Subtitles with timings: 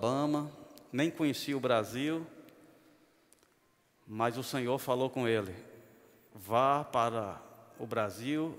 [0.00, 0.50] Alabama,
[0.90, 2.26] nem conhecia o Brasil,
[4.06, 5.54] mas o Senhor falou com ele:
[6.34, 7.38] vá para
[7.78, 8.56] o Brasil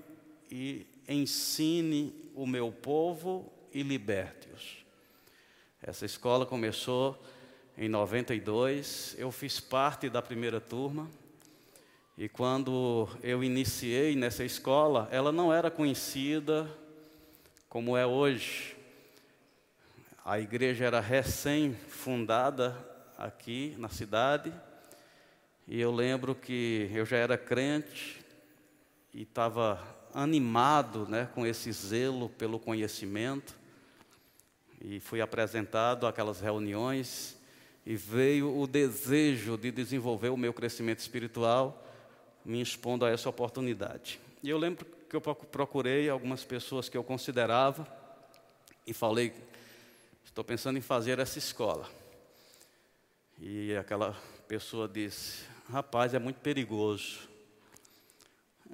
[0.48, 4.84] e ensine o meu povo e liberte-os.
[5.82, 7.20] Essa escola começou
[7.76, 11.10] em 92, eu fiz parte da primeira turma.
[12.16, 16.70] E quando eu iniciei nessa escola, ela não era conhecida
[17.68, 18.80] como é hoje.
[20.24, 22.76] A igreja era recém-fundada
[23.18, 24.52] aqui na cidade,
[25.66, 28.24] e eu lembro que eu já era crente
[29.12, 29.80] e estava
[30.14, 33.52] animado né, com esse zelo pelo conhecimento,
[34.80, 37.36] e fui apresentado àquelas reuniões,
[37.84, 41.84] e veio o desejo de desenvolver o meu crescimento espiritual,
[42.44, 44.20] me expondo a essa oportunidade.
[44.40, 47.84] E eu lembro que eu procurei algumas pessoas que eu considerava
[48.86, 49.32] e falei:
[50.32, 51.86] estou pensando em fazer essa escola.
[53.38, 54.16] E aquela
[54.48, 57.28] pessoa disse: rapaz, é muito perigoso.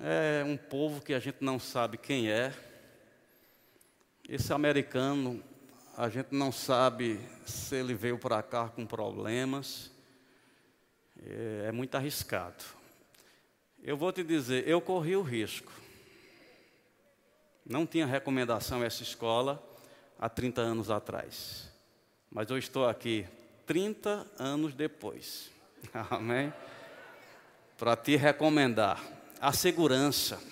[0.01, 2.55] É um povo que a gente não sabe quem é.
[4.29, 5.42] Esse americano
[5.97, 9.91] a gente não sabe se ele veio para cá com problemas.
[11.20, 12.62] É, é muito arriscado.
[13.83, 15.73] Eu vou te dizer, eu corri o risco.
[17.67, 19.67] Não tinha recomendação essa escola
[20.19, 21.70] há 30 anos atrás.
[22.30, 23.27] Mas eu estou aqui
[23.66, 25.50] 30 anos depois.
[26.11, 26.52] Amém?
[27.78, 29.02] Para te recomendar
[29.41, 30.42] a segurança.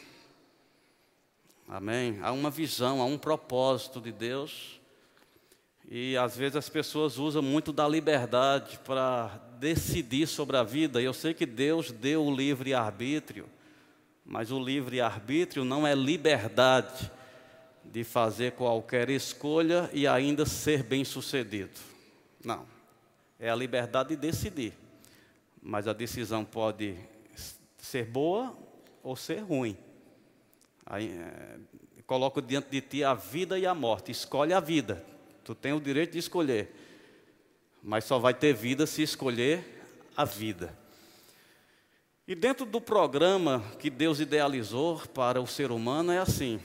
[1.68, 2.18] Amém?
[2.22, 4.80] Há uma visão, há um propósito de Deus
[5.88, 9.28] e às vezes as pessoas usam muito da liberdade para
[9.58, 11.00] decidir sobre a vida.
[11.00, 13.48] E eu sei que Deus deu o livre arbítrio,
[14.24, 17.10] mas o livre arbítrio não é liberdade
[17.92, 21.78] de fazer qualquer escolha e ainda ser bem-sucedido.
[22.44, 22.66] Não.
[23.38, 24.72] É a liberdade de decidir.
[25.62, 26.96] Mas a decisão pode
[27.78, 28.56] ser boa
[29.02, 29.76] ou ser ruim.
[30.84, 31.58] Aí, é,
[32.06, 34.12] coloco diante de ti a vida e a morte.
[34.12, 35.04] Escolhe a vida
[35.46, 36.74] Tu tem o direito de escolher,
[37.80, 39.80] mas só vai ter vida se escolher
[40.16, 40.76] a vida.
[42.26, 46.60] E dentro do programa que Deus idealizou para o ser humano é assim: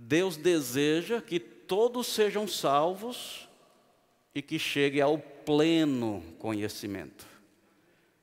[0.00, 3.48] Deus deseja que todos sejam salvos
[4.34, 7.26] e que cheguem ao pleno conhecimento.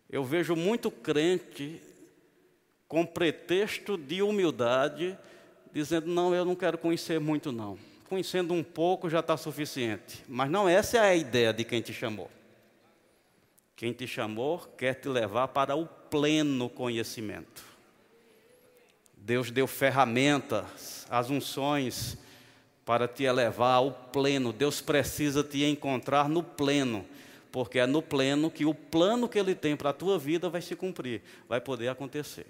[0.09, 1.81] Eu vejo muito crente
[2.87, 5.17] com pretexto de humildade,
[5.73, 10.23] dizendo: Não, eu não quero conhecer muito, não conhecendo um pouco já está suficiente.
[10.27, 12.29] Mas não essa é a ideia de quem te chamou.
[13.75, 17.74] Quem te chamou quer te levar para o pleno conhecimento.
[19.25, 22.15] Deus deu ferramentas, as unções
[22.85, 24.53] para te elevar ao pleno.
[24.53, 27.03] Deus precisa te encontrar no pleno,
[27.51, 30.61] porque é no pleno que o plano que Ele tem para a tua vida vai
[30.61, 32.45] se cumprir, vai poder acontecer.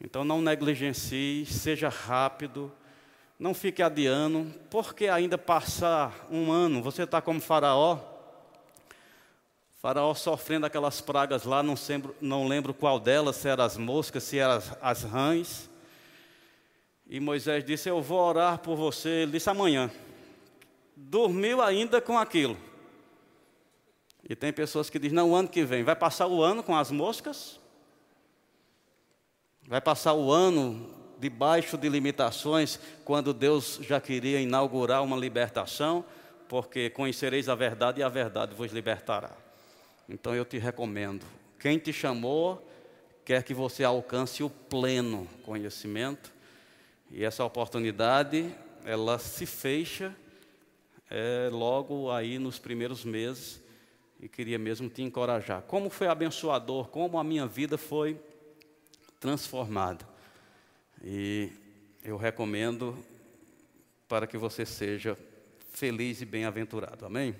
[0.00, 2.72] Então não negligencie, seja rápido,
[3.38, 8.00] não fique adiando, porque ainda passar um ano, você está como Faraó.
[9.80, 14.24] Faraó sofrendo aquelas pragas lá, não, lembro, não lembro qual delas, se eram as moscas,
[14.24, 15.71] se eram as, as rãs.
[17.12, 19.10] E Moisés disse: Eu vou orar por você.
[19.10, 19.90] Ele disse: Amanhã.
[20.96, 22.56] Dormiu ainda com aquilo.
[24.26, 25.84] E tem pessoas que dizem: Não, o ano que vem.
[25.84, 27.60] Vai passar o ano com as moscas?
[29.68, 36.02] Vai passar o ano debaixo de limitações, quando Deus já queria inaugurar uma libertação,
[36.48, 39.32] porque conhecereis a verdade e a verdade vos libertará.
[40.08, 41.26] Então eu te recomendo,
[41.60, 42.66] quem te chamou
[43.22, 46.31] quer que você alcance o pleno conhecimento,
[47.12, 48.52] e essa oportunidade,
[48.86, 50.16] ela se fecha
[51.10, 53.60] é, logo aí nos primeiros meses,
[54.18, 55.62] e queria mesmo te encorajar.
[55.62, 58.18] Como foi abençoador, como a minha vida foi
[59.20, 60.08] transformada.
[61.04, 61.52] E
[62.02, 62.96] eu recomendo
[64.08, 65.18] para que você seja
[65.70, 67.04] feliz e bem-aventurado.
[67.04, 67.34] Amém?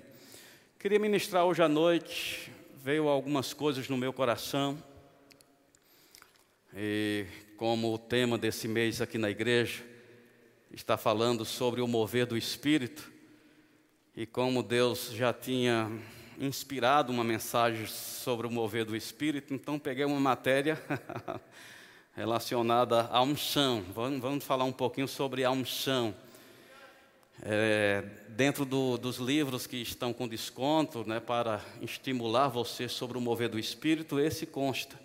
[0.77, 4.77] Queria ministrar hoje à noite, veio algumas coisas no meu coração.
[6.75, 7.25] E
[7.63, 9.85] como o tema desse mês aqui na igreja
[10.73, 13.09] está falando sobre o mover do Espírito,
[14.13, 15.89] e como Deus já tinha
[16.37, 20.77] inspirado uma mensagem sobre o mover do Espírito, então peguei uma matéria
[22.13, 23.81] relacionada à unção.
[23.95, 26.13] Vamos, vamos falar um pouquinho sobre a unção.
[27.41, 33.21] É, dentro do, dos livros que estão com desconto, né, para estimular você sobre o
[33.21, 34.99] mover do Espírito, esse consta,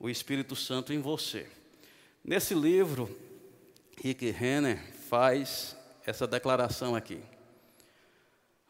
[0.00, 1.46] o Espírito Santo em você.
[2.26, 3.14] Nesse livro,
[4.02, 5.76] Rick Renner faz
[6.06, 7.20] essa declaração aqui.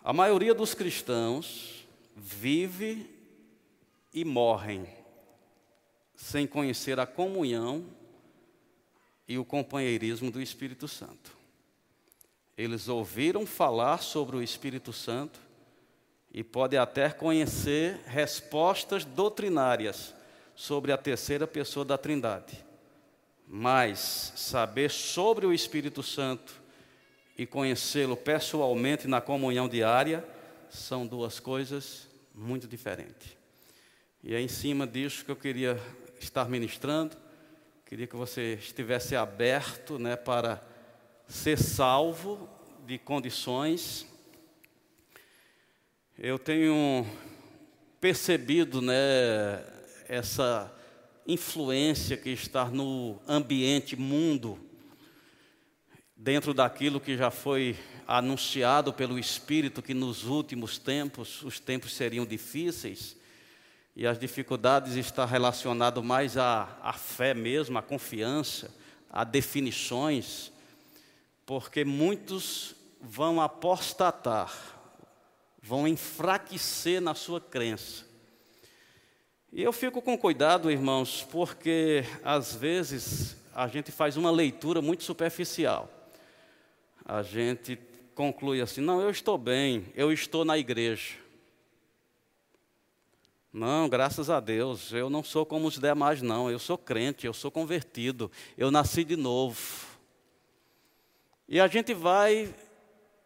[0.03, 1.87] A maioria dos cristãos
[2.17, 3.09] vive
[4.13, 4.89] e morrem
[6.17, 7.87] sem conhecer a comunhão
[9.29, 11.31] e o companheirismo do Espírito Santo.
[12.59, 15.39] Eles ouviram falar sobre o Espírito Santo
[16.33, 20.13] e podem até conhecer respostas doutrinárias
[20.57, 22.65] sobre a terceira pessoa da Trindade.
[23.47, 26.63] Mas saber sobre o Espírito Santo
[27.37, 30.25] e conhecê-lo pessoalmente na comunhão diária
[30.71, 33.37] são duas coisas muito diferentes.
[34.23, 35.81] E é em cima disso que eu queria
[36.19, 37.17] estar ministrando.
[37.87, 40.63] Queria que você estivesse aberto né, para
[41.29, 42.49] ser salvo
[42.87, 44.07] de condições.
[46.19, 47.07] Eu tenho
[48.01, 49.65] percebido né,
[50.09, 50.74] essa
[51.27, 54.59] influência que está no ambiente mundo
[56.17, 57.77] dentro daquilo que já foi
[58.07, 63.17] anunciado pelo Espírito, que nos últimos tempos os tempos seriam difíceis,
[63.97, 68.75] e as dificuldades estão relacionadas mais à, à fé mesmo, à confiança,
[69.11, 70.51] a definições,
[71.47, 74.53] porque muitos vão apostatar,
[75.63, 78.05] vão enfraquecer na sua crença.
[79.55, 85.05] E eu fico com cuidado, irmãos, porque às vezes a gente faz uma leitura muito
[85.05, 85.89] superficial
[87.05, 87.79] a gente
[88.15, 91.17] conclui assim: não, eu estou bem, eu estou na igreja.
[93.53, 96.51] Não, graças a Deus, eu não sou como os demais, não.
[96.51, 99.87] Eu sou crente, eu sou convertido, eu nasci de novo.
[101.49, 102.53] E a gente vai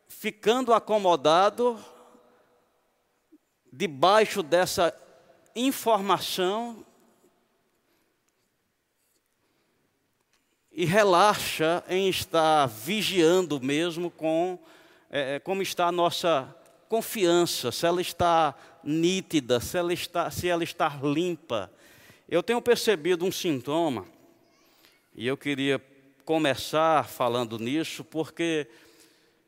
[0.06, 1.82] ficando acomodado
[3.72, 4.90] debaixo dessa
[5.66, 6.84] informação
[10.70, 14.58] e relaxa em estar vigiando mesmo com
[15.10, 16.54] é, é, como está a nossa
[16.88, 21.70] confiança, se ela está nítida, se ela está, se ela está limpa.
[22.28, 24.06] Eu tenho percebido um sintoma,
[25.14, 25.82] e eu queria
[26.24, 28.68] começar falando nisso, porque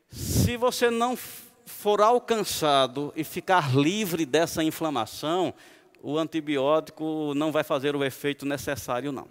[0.09, 5.53] se você não for alcançado e ficar livre dessa inflamação,
[6.01, 9.27] o antibiótico não vai fazer o efeito necessário, não.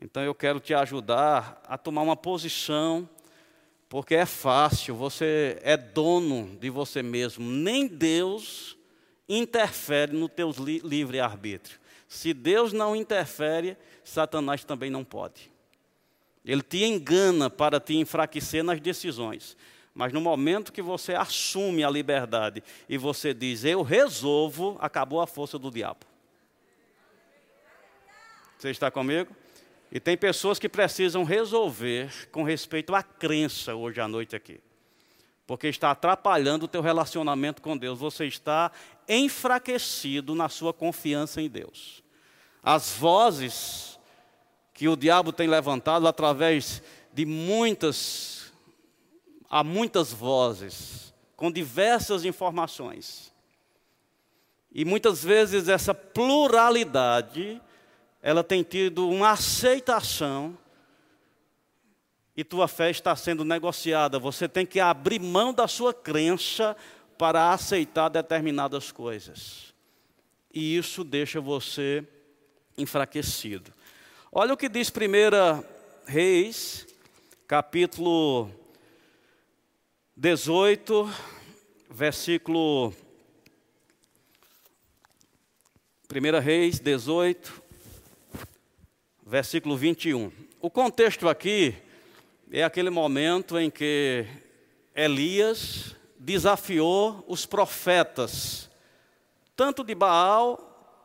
[0.00, 3.08] Então eu quero te ajudar a tomar uma posição,
[3.88, 7.44] porque é fácil, você é dono de você mesmo.
[7.44, 8.76] Nem Deus
[9.28, 11.78] interfere no teu li livre-arbítrio.
[12.08, 15.50] Se Deus não interfere, Satanás também não pode.
[16.44, 19.56] Ele te engana para te enfraquecer nas decisões.
[19.94, 25.26] Mas no momento que você assume a liberdade e você diz, eu resolvo, acabou a
[25.26, 26.06] força do diabo.
[28.58, 29.34] Você está comigo?
[29.90, 34.58] E tem pessoas que precisam resolver com respeito à crença hoje à noite aqui.
[35.46, 37.98] Porque está atrapalhando o teu relacionamento com Deus.
[37.98, 38.72] Você está
[39.06, 42.02] enfraquecido na sua confiança em Deus.
[42.62, 43.98] As vozes
[44.72, 47.96] que o diabo tem levantado através de muitas,
[49.52, 53.30] há muitas vozes, com diversas informações.
[54.72, 57.60] E muitas vezes essa pluralidade
[58.22, 60.56] ela tem tido uma aceitação
[62.34, 64.18] e tua fé está sendo negociada.
[64.18, 66.74] Você tem que abrir mão da sua crença
[67.18, 69.74] para aceitar determinadas coisas.
[70.54, 72.06] E isso deixa você
[72.78, 73.70] enfraquecido.
[74.32, 75.62] Olha o que diz 1
[76.06, 76.86] Reis,
[77.46, 78.61] capítulo
[80.22, 81.12] 18,
[81.90, 82.94] versículo
[86.08, 87.60] 1 Reis 18,
[89.26, 90.30] versículo 21.
[90.60, 91.74] O contexto aqui
[92.52, 94.24] é aquele momento em que
[94.94, 98.70] Elias desafiou os profetas,
[99.56, 101.02] tanto de Baal,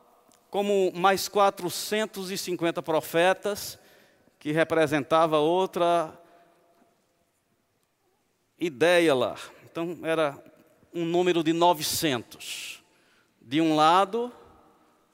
[0.51, 3.79] como mais 450 profetas,
[4.37, 6.15] que representava outra
[8.59, 9.37] ideia lá.
[9.65, 10.41] Então, era
[10.93, 12.83] um número de 900.
[13.41, 14.31] De um lado,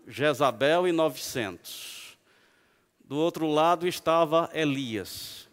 [0.07, 2.17] Jezabel e 900.
[3.03, 5.49] Do outro lado estava Elias.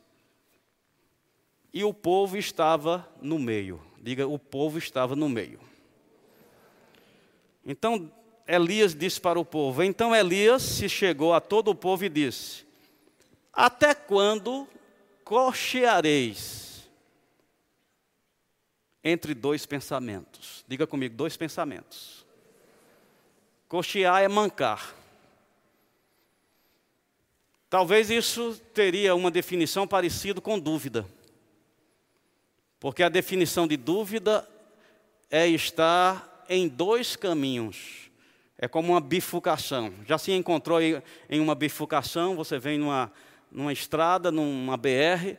[1.73, 3.81] E o povo estava no meio.
[4.01, 5.61] Diga, o povo estava no meio.
[7.65, 8.11] Então
[8.47, 12.65] Elias disse para o povo: Então Elias se chegou a todo o povo e disse:
[13.53, 14.67] Até quando
[15.23, 16.70] cocheareis
[19.03, 20.65] entre dois pensamentos?
[20.69, 22.25] Diga comigo, dois pensamentos.
[23.69, 24.95] Cochear é mancar.
[27.69, 31.07] Talvez isso teria uma definição parecida com dúvida.
[32.81, 34.49] Porque a definição de dúvida
[35.31, 38.11] é estar em dois caminhos.
[38.59, 39.95] É como uma bifurcação.
[40.07, 43.13] Já se encontrou em uma bifurcação, você vem numa,
[43.53, 45.39] numa estrada, numa BR,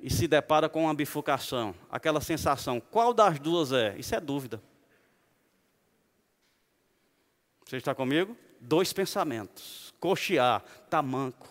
[0.00, 1.74] e se depara com uma bifurcação.
[1.90, 3.96] Aquela sensação, qual das duas é?
[3.98, 4.62] Isso é dúvida.
[7.64, 8.36] Você está comigo?
[8.60, 9.92] Dois pensamentos.
[10.00, 11.48] Cochear, tamanco.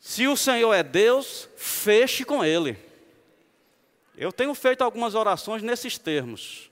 [0.00, 2.78] Se o Senhor é Deus, feche com Ele.
[4.16, 6.70] Eu tenho feito algumas orações nesses termos.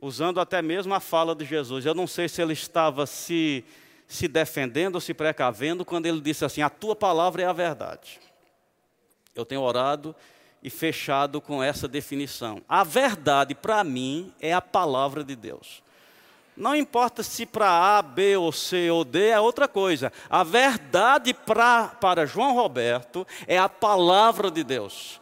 [0.00, 1.84] Usando até mesmo a fala de Jesus.
[1.84, 3.64] Eu não sei se ele estava se,
[4.08, 8.18] se defendendo se precavendo quando ele disse assim: A tua palavra é a verdade.
[9.34, 10.16] Eu tenho orado
[10.62, 12.60] e fechado com essa definição.
[12.68, 15.82] A verdade, para mim, é a palavra de Deus.
[16.56, 20.12] Não importa se para A, B ou C ou D é outra coisa.
[20.28, 25.20] A verdade pra, para João Roberto é a palavra de Deus.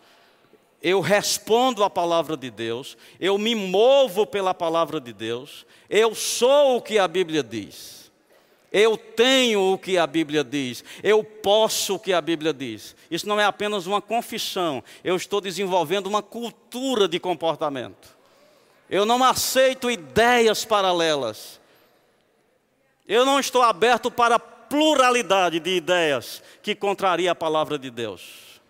[0.81, 6.77] Eu respondo à palavra de Deus, eu me movo pela palavra de Deus, eu sou
[6.77, 8.06] o que a Bíblia diz.
[8.79, 12.95] Eu tenho o que a Bíblia diz, eu posso o que a Bíblia diz.
[13.11, 18.15] Isso não é apenas uma confissão, eu estou desenvolvendo uma cultura de comportamento.
[18.91, 21.59] Eu não aceito ideias paralelas.
[23.09, 28.61] Eu não estou aberto para pluralidade de ideias que contraria a palavra de Deus.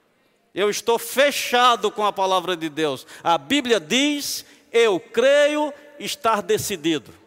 [0.54, 3.04] Eu estou fechado com a palavra de Deus.
[3.24, 7.25] A Bíblia diz, eu creio estar decidido.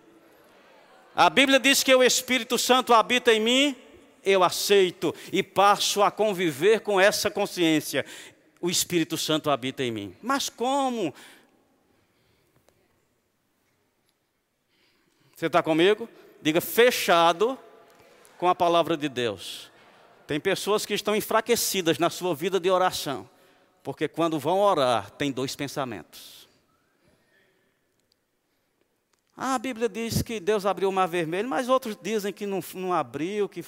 [1.19, 3.75] A Bíblia diz que o Espírito Santo habita em mim,
[4.23, 8.05] eu aceito e passo a conviver com essa consciência.
[8.61, 10.15] O Espírito Santo habita em mim.
[10.21, 11.13] Mas como?
[15.35, 16.07] Você está comigo?
[16.41, 17.59] Diga fechado
[18.37, 19.69] com a palavra de Deus.
[20.25, 23.29] Tem pessoas que estão enfraquecidas na sua vida de oração,
[23.83, 26.38] porque quando vão orar, tem dois pensamentos.
[29.41, 32.59] Ah, a Bíblia diz que Deus abriu o mar vermelho, mas outros dizem que não,
[32.73, 33.63] não abriu, que.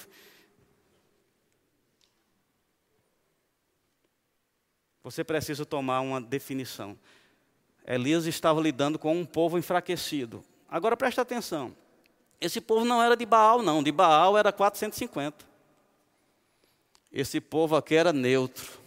[5.02, 6.94] Você precisa tomar uma definição.
[7.86, 10.44] Elias estava lidando com um povo enfraquecido.
[10.68, 11.74] Agora presta atenção.
[12.38, 13.82] Esse povo não era de Baal, não.
[13.82, 15.42] De Baal era 450.
[17.10, 18.78] Esse povo aqui era neutro.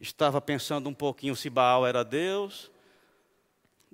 [0.00, 2.71] Estava pensando um pouquinho se Baal era Deus.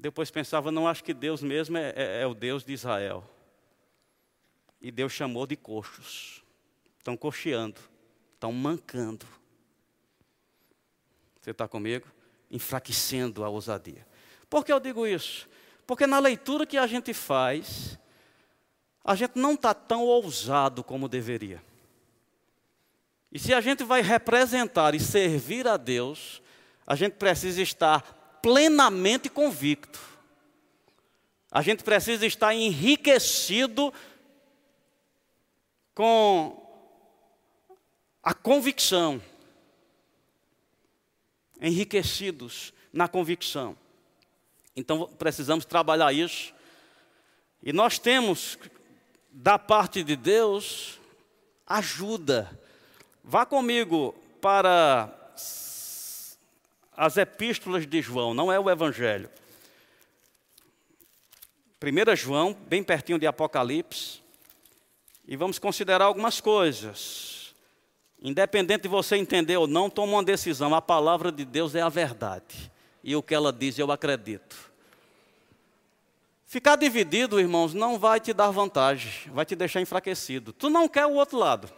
[0.01, 3.29] Depois pensava, não, acho que Deus mesmo é, é, é o Deus de Israel.
[4.81, 6.45] E Deus chamou de coxos.
[6.99, 7.81] Estão cocheando,
[8.35, 9.27] estão mancando.
[11.41, 12.07] Você está comigo?
[12.49, 14.07] Enfraquecendo a ousadia.
[14.49, 15.49] Por que eu digo isso?
[15.85, 17.99] Porque na leitura que a gente faz,
[19.05, 21.61] a gente não está tão ousado como deveria.
[23.33, 26.41] E se a gente vai representar e servir a Deus,
[26.87, 30.01] a gente precisa estar plenamente convicto.
[31.51, 33.93] A gente precisa estar enriquecido
[35.95, 36.57] com
[38.23, 39.21] a convicção.
[41.61, 43.77] Enriquecidos na convicção.
[44.77, 46.55] Então precisamos trabalhar isso.
[47.63, 48.59] E nós temos,
[49.31, 51.01] da parte de Deus,
[51.67, 52.49] ajuda.
[53.25, 55.13] Vá comigo para
[56.99, 59.31] as epístolas de João, não é o Evangelho.
[61.81, 64.21] 1 João, bem pertinho de Apocalipse,
[65.25, 67.55] e vamos considerar algumas coisas.
[68.21, 70.75] Independente de você entender ou não, toma uma decisão.
[70.75, 72.69] A palavra de Deus é a verdade.
[73.05, 74.69] E o que ela diz, eu acredito.
[76.47, 80.53] Ficar dividido, irmãos, não vai te dar vantagem, vai te deixar enfraquecido.
[80.53, 81.73] Tu não quer o outro lado.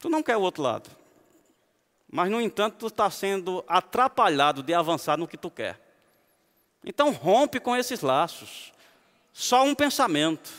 [0.00, 0.99] Tu não quer o outro lado.
[2.10, 5.80] Mas, no entanto, tu está sendo atrapalhado de avançar no que tu quer.
[6.84, 8.72] Então, rompe com esses laços.
[9.32, 10.50] Só um pensamento.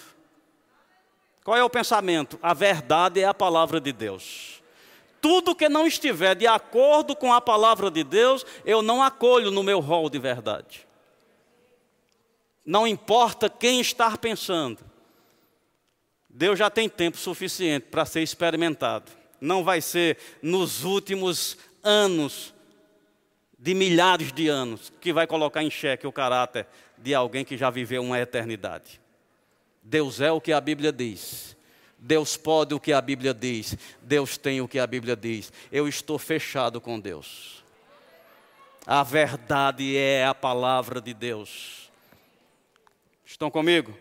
[1.43, 2.39] Qual é o pensamento?
[2.41, 4.62] A verdade é a palavra de Deus.
[5.20, 9.62] Tudo que não estiver de acordo com a palavra de Deus, eu não acolho no
[9.62, 10.88] meu rol de verdade.
[12.65, 14.79] Não importa quem está pensando.
[16.29, 19.12] Deus já tem tempo suficiente para ser experimentado.
[19.41, 22.53] Não vai ser nos últimos anos,
[23.57, 26.67] de milhares de anos, que vai colocar em xeque o caráter
[26.98, 29.01] de alguém que já viveu uma eternidade.
[29.83, 31.57] Deus é o que a Bíblia diz.
[31.98, 33.77] Deus pode o que a Bíblia diz.
[34.01, 35.51] Deus tem o que a Bíblia diz.
[35.71, 37.63] Eu estou fechado com Deus.
[38.86, 41.91] A verdade é a palavra de Deus.
[43.24, 43.95] Estão comigo?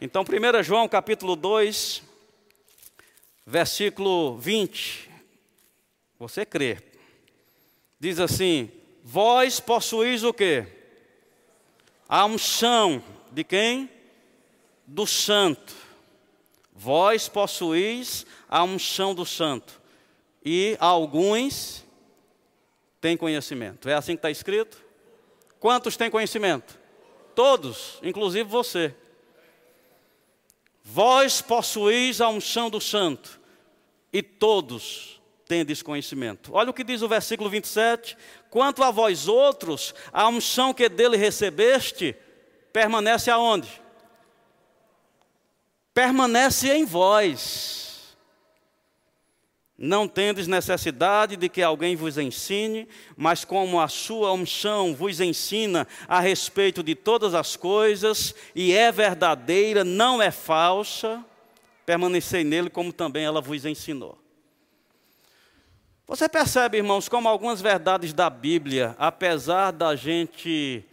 [0.00, 2.02] Então, 1 João capítulo 2,
[3.46, 5.10] versículo 20.
[6.18, 6.78] Você crê.
[7.98, 8.70] Diz assim:
[9.02, 10.66] Vós possuís o quê?
[12.08, 13.88] A unção de quem?
[14.86, 15.74] Do santo.
[16.72, 19.80] Vós possuís a unção do santo.
[20.44, 21.84] E alguns
[23.00, 23.88] têm conhecimento.
[23.88, 24.82] É assim que está escrito?
[25.60, 26.78] Quantos têm conhecimento?
[27.34, 28.94] Todos, inclusive você.
[30.84, 33.40] Vós possuís a unção do santo,
[34.12, 36.50] e todos têm desconhecimento.
[36.54, 38.16] Olha o que diz o versículo 27.
[38.50, 42.14] Quanto a vós outros, a unção que dele recebeste,
[42.72, 43.68] permanece aonde?
[45.94, 47.91] Permanece em vós
[49.82, 52.86] não tendes necessidade de que alguém vos ensine,
[53.16, 58.92] mas como a sua unção vos ensina a respeito de todas as coisas, e é
[58.92, 61.24] verdadeira, não é falsa,
[61.84, 64.16] permanecei nele como também ela vos ensinou.
[66.06, 70.84] Você percebe, irmãos, como algumas verdades da Bíblia, apesar da gente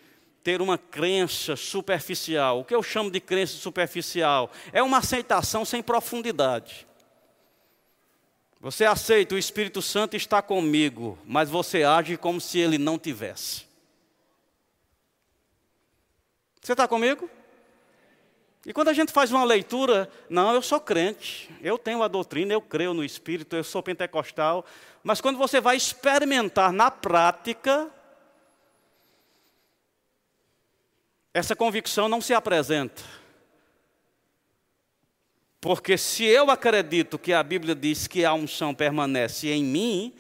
[0.44, 5.84] ter uma crença superficial, o que eu chamo de crença superficial, é uma aceitação sem
[5.84, 6.89] profundidade.
[8.60, 13.66] Você aceita, o Espírito Santo está comigo, mas você age como se ele não tivesse.
[16.62, 17.30] Você está comigo?
[18.66, 22.54] E quando a gente faz uma leitura, não, eu sou crente, eu tenho a doutrina,
[22.54, 24.66] eu creio no Espírito, eu sou pentecostal,
[25.02, 27.90] mas quando você vai experimentar na prática,
[31.34, 33.02] essa convicção não se apresenta.
[35.62, 40.14] Porque se eu acredito que a Bíblia diz que a unção permanece em mim,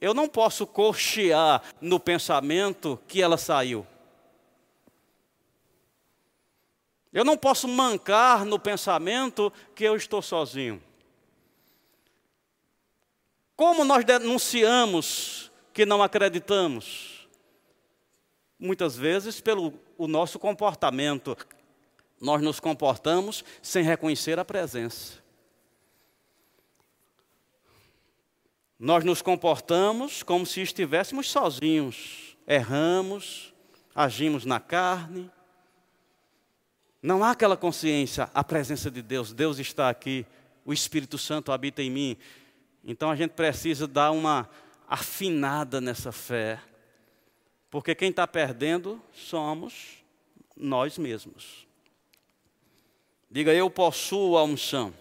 [0.00, 3.86] eu não posso cochear no pensamento que ela saiu.
[7.12, 10.82] Eu não posso mancar no pensamento que eu estou sozinho.
[13.56, 17.26] Como nós denunciamos que não acreditamos?
[18.58, 21.34] Muitas vezes pelo o nosso comportamento
[22.20, 25.24] nós nos comportamos sem reconhecer a presença.
[28.78, 33.54] Nós nos comportamos como se estivéssemos sozinhos, erramos,
[33.94, 35.30] agimos na carne.
[37.02, 40.26] Não há aquela consciência, a presença de Deus, Deus está aqui,
[40.64, 42.16] o Espírito Santo habita em mim.
[42.84, 44.48] Então a gente precisa dar uma
[44.88, 46.60] afinada nessa fé,
[47.70, 50.04] porque quem está perdendo somos
[50.56, 51.65] nós mesmos.
[53.36, 54.94] Diga, eu possuo a unção.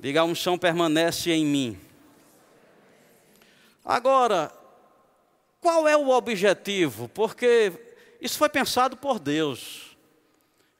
[0.00, 1.78] Diga, a unção permanece em mim.
[3.84, 4.50] Agora,
[5.60, 7.10] qual é o objetivo?
[7.10, 7.70] Porque
[8.22, 9.94] isso foi pensado por Deus.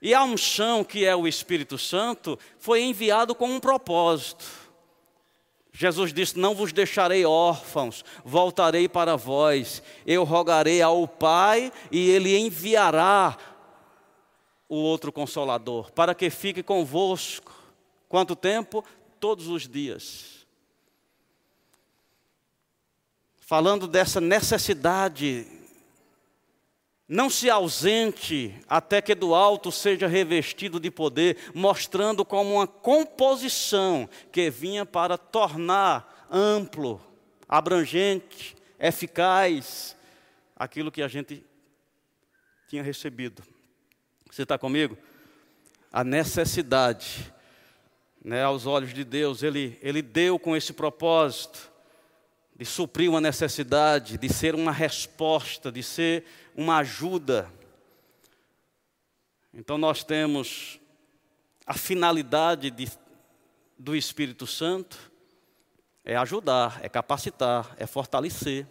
[0.00, 4.46] E a unção, que é o Espírito Santo, foi enviado com um propósito.
[5.74, 9.82] Jesus disse: Não vos deixarei órfãos, voltarei para vós.
[10.06, 13.36] Eu rogarei ao Pai e Ele enviará
[14.72, 17.52] o outro consolador, para que fique convosco.
[18.08, 18.82] Quanto tempo?
[19.20, 20.46] Todos os dias.
[23.36, 25.46] Falando dessa necessidade,
[27.06, 34.08] não se ausente até que do alto seja revestido de poder, mostrando como uma composição
[34.32, 36.98] que vinha para tornar amplo,
[37.46, 39.94] abrangente, eficaz
[40.56, 41.44] aquilo que a gente
[42.70, 43.51] tinha recebido.
[44.32, 44.96] Você está comigo?
[45.92, 47.30] A necessidade,
[48.24, 51.70] né, aos olhos de Deus, ele, ele deu com esse propósito
[52.56, 56.24] de suprir uma necessidade, de ser uma resposta, de ser
[56.56, 57.52] uma ajuda.
[59.52, 60.80] Então nós temos
[61.66, 62.90] a finalidade de,
[63.78, 65.12] do Espírito Santo
[66.02, 68.66] é ajudar, é capacitar, é fortalecer.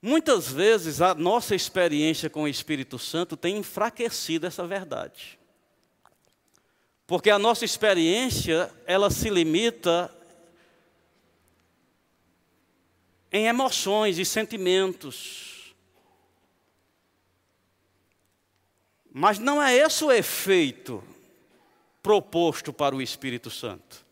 [0.00, 5.38] Muitas vezes a nossa experiência com o Espírito Santo tem enfraquecido essa verdade.
[7.06, 10.14] Porque a nossa experiência, ela se limita
[13.32, 15.74] em emoções e sentimentos.
[19.10, 21.02] Mas não é esse o efeito
[22.02, 24.06] proposto para o Espírito Santo.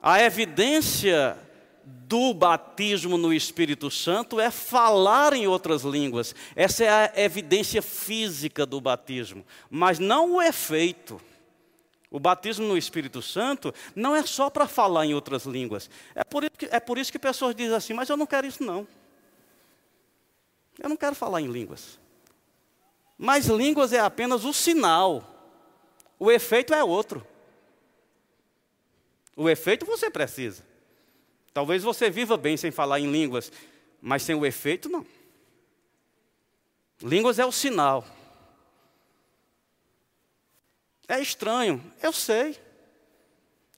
[0.00, 1.38] A evidência
[1.84, 6.34] do batismo no Espírito Santo é falar em outras línguas.
[6.54, 11.20] Essa é a evidência física do batismo, mas não o efeito.
[12.10, 15.90] O batismo no Espírito Santo não é só para falar em outras línguas.
[16.14, 18.46] É por, isso que, é por isso que pessoas dizem assim, mas eu não quero
[18.46, 18.86] isso não.
[20.78, 21.98] Eu não quero falar em línguas.
[23.18, 25.30] Mas línguas é apenas o sinal.
[26.18, 27.26] O efeito é outro.
[29.36, 30.62] O efeito você precisa.
[31.54, 33.52] Talvez você viva bem sem falar em línguas,
[34.02, 35.06] mas sem o efeito, não.
[37.00, 38.04] Línguas é o sinal.
[41.06, 42.58] É estranho, eu sei.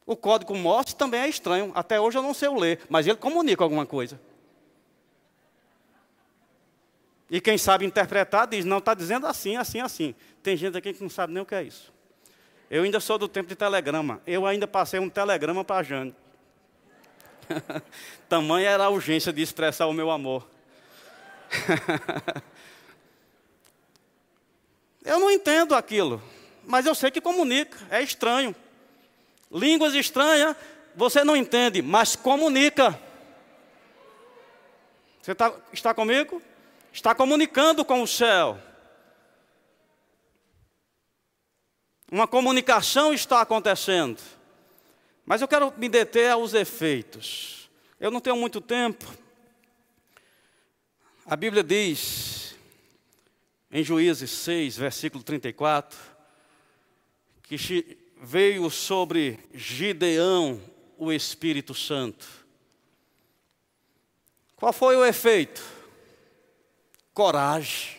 [0.07, 1.71] O código Morse também é estranho.
[1.75, 4.19] Até hoje eu não sei o ler, mas ele comunica alguma coisa.
[7.29, 10.15] E quem sabe interpretar diz, não, está dizendo assim, assim, assim.
[10.43, 11.93] Tem gente aqui que não sabe nem o que é isso.
[12.71, 14.23] Eu ainda sou do tempo de telegrama.
[14.27, 16.15] Eu ainda passei um telegrama para a Jane.
[18.29, 20.47] Tamanha era a urgência de expressar o meu amor.
[25.05, 26.23] eu não entendo aquilo,
[26.65, 28.55] mas eu sei que comunica, é estranho.
[29.51, 30.57] Línguas estranhas,
[30.95, 32.99] você não entende, mas comunica.
[35.23, 36.43] Você tá, está comigo?
[36.93, 38.59] Está comunicando com o céu.
[42.11, 44.21] Uma comunicação está acontecendo.
[45.27, 47.69] Mas eu quero me deter aos efeitos.
[47.99, 49.05] Eu não tenho muito tempo.
[51.27, 52.55] A Bíblia diz,
[53.73, 55.99] em Juízes 6, versículo 34,
[57.43, 60.63] que veio sobre Gideão
[60.97, 62.47] o Espírito Santo.
[64.55, 65.61] Qual foi o efeito?
[67.13, 67.97] Coragem.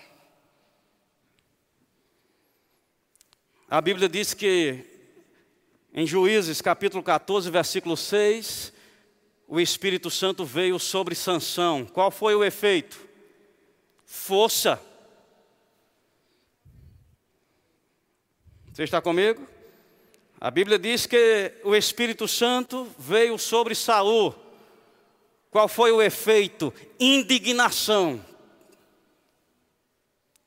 [3.69, 4.86] A Bíblia diz que
[5.97, 8.71] em Juízes capítulo 14, versículo 6,
[9.47, 11.87] o Espírito Santo veio sobre Sansão.
[11.87, 12.99] Qual foi o efeito?
[14.05, 14.79] Força.
[18.71, 19.47] Você está comigo?
[20.39, 24.35] A Bíblia diz que o Espírito Santo veio sobre Saul.
[25.49, 26.71] Qual foi o efeito?
[26.99, 28.23] Indignação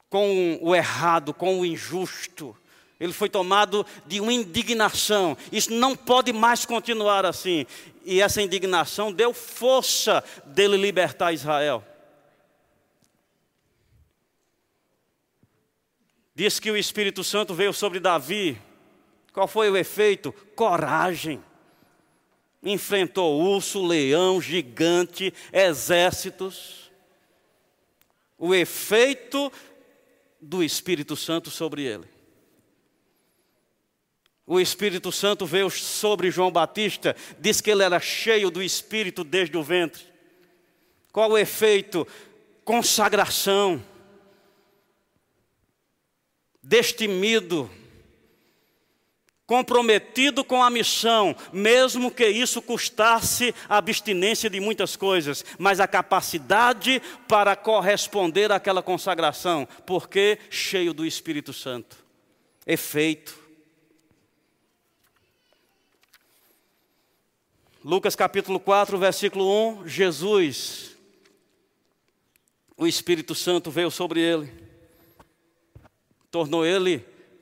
[0.09, 2.57] com o errado, com o injusto.
[3.01, 5.35] Ele foi tomado de uma indignação.
[5.51, 7.65] Isso não pode mais continuar assim.
[8.05, 11.83] E essa indignação deu força dele libertar Israel.
[16.35, 18.61] Diz que o Espírito Santo veio sobre Davi.
[19.33, 20.31] Qual foi o efeito?
[20.55, 21.43] Coragem.
[22.63, 26.91] Enfrentou urso, leão, gigante, exércitos.
[28.37, 29.51] O efeito
[30.39, 32.20] do Espírito Santo sobre ele
[34.47, 39.57] o Espírito Santo veio sobre João Batista, diz que ele era cheio do Espírito desde
[39.57, 40.03] o ventre.
[41.13, 42.07] Qual o efeito?
[42.65, 43.83] Consagração,
[46.63, 47.71] destemido,
[49.47, 55.89] comprometido com a missão, mesmo que isso custasse a abstinência de muitas coisas, mas a
[55.89, 61.97] capacidade para corresponder àquela consagração, porque cheio do Espírito Santo.
[62.67, 63.40] Efeito
[67.83, 70.95] Lucas capítulo 4, versículo 1, Jesus,
[72.77, 74.53] o Espírito Santo veio sobre ele,
[76.31, 76.99] tornou ele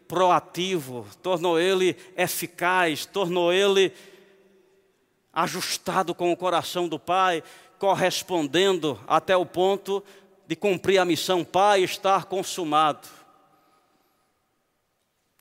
[0.07, 3.93] proativo, tornou ele eficaz, tornou ele
[5.33, 7.43] ajustado com o coração do Pai,
[7.77, 10.05] correspondendo até o ponto
[10.47, 13.09] de cumprir a missão, Pai, estar consumado.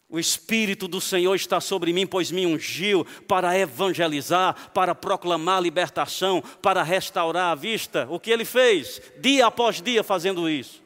[0.09, 6.41] O Espírito do Senhor está sobre mim, pois me ungiu para evangelizar, para proclamar libertação,
[6.61, 8.07] para restaurar a vista.
[8.09, 10.81] O que ele fez, dia após dia, fazendo isso.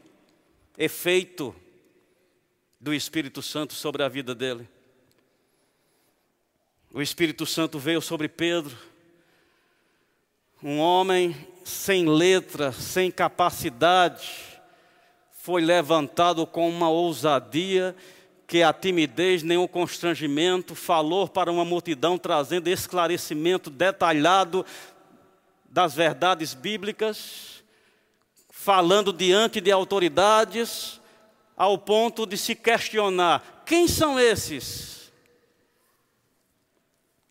[0.76, 1.56] Efeito
[2.80, 4.68] do Espírito Santo sobre a vida dele.
[6.92, 8.76] O Espírito Santo veio sobre Pedro,
[10.64, 14.30] um homem sem letra, sem capacidade,
[15.32, 17.96] foi levantado com uma ousadia
[18.52, 24.66] que a timidez o constrangimento, falou para uma multidão trazendo esclarecimento detalhado
[25.70, 27.64] das verdades bíblicas,
[28.50, 31.00] falando diante de autoridades,
[31.56, 35.14] ao ponto de se questionar: quem são esses?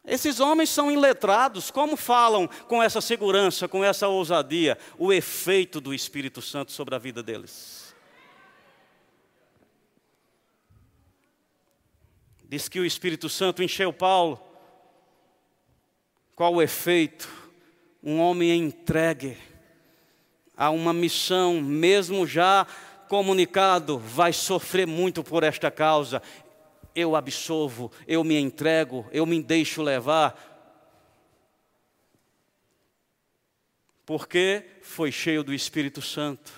[0.02, 5.92] Esses homens são iletrados, como falam com essa segurança, com essa ousadia, o efeito do
[5.92, 7.79] Espírito Santo sobre a vida deles?
[12.50, 14.42] Diz que o Espírito Santo encheu Paulo.
[16.34, 17.32] Qual o efeito?
[18.02, 19.38] Um homem entregue
[20.56, 22.66] a uma missão, mesmo já
[23.08, 26.20] comunicado, vai sofrer muito por esta causa.
[26.92, 30.34] Eu absolvo, eu me entrego, eu me deixo levar.
[34.04, 36.52] Porque foi cheio do Espírito Santo.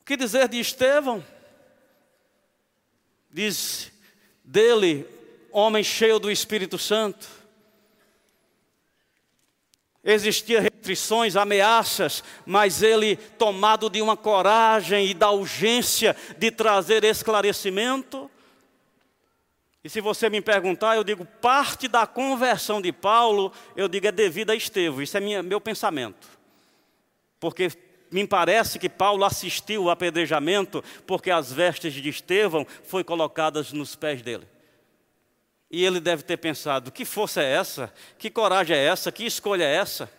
[0.00, 1.22] O que dizer de Estevão?
[3.32, 3.92] Diz
[4.44, 5.06] dele
[5.52, 7.28] homem cheio do Espírito Santo.
[10.02, 18.30] Existiam restrições, ameaças, mas ele, tomado de uma coragem e da urgência de trazer esclarecimento,
[19.82, 24.12] e se você me perguntar, eu digo, parte da conversão de Paulo, eu digo, é
[24.12, 25.00] devida a Estevão.
[25.00, 26.28] Isso é minha, meu pensamento.
[27.38, 27.70] Porque
[28.10, 33.94] me parece que Paulo assistiu ao apedrejamento, porque as vestes de Estevão foram colocadas nos
[33.94, 34.46] pés dele.
[35.70, 37.92] E ele deve ter pensado: que força é essa?
[38.18, 39.12] Que coragem é essa?
[39.12, 40.10] Que escolha é essa?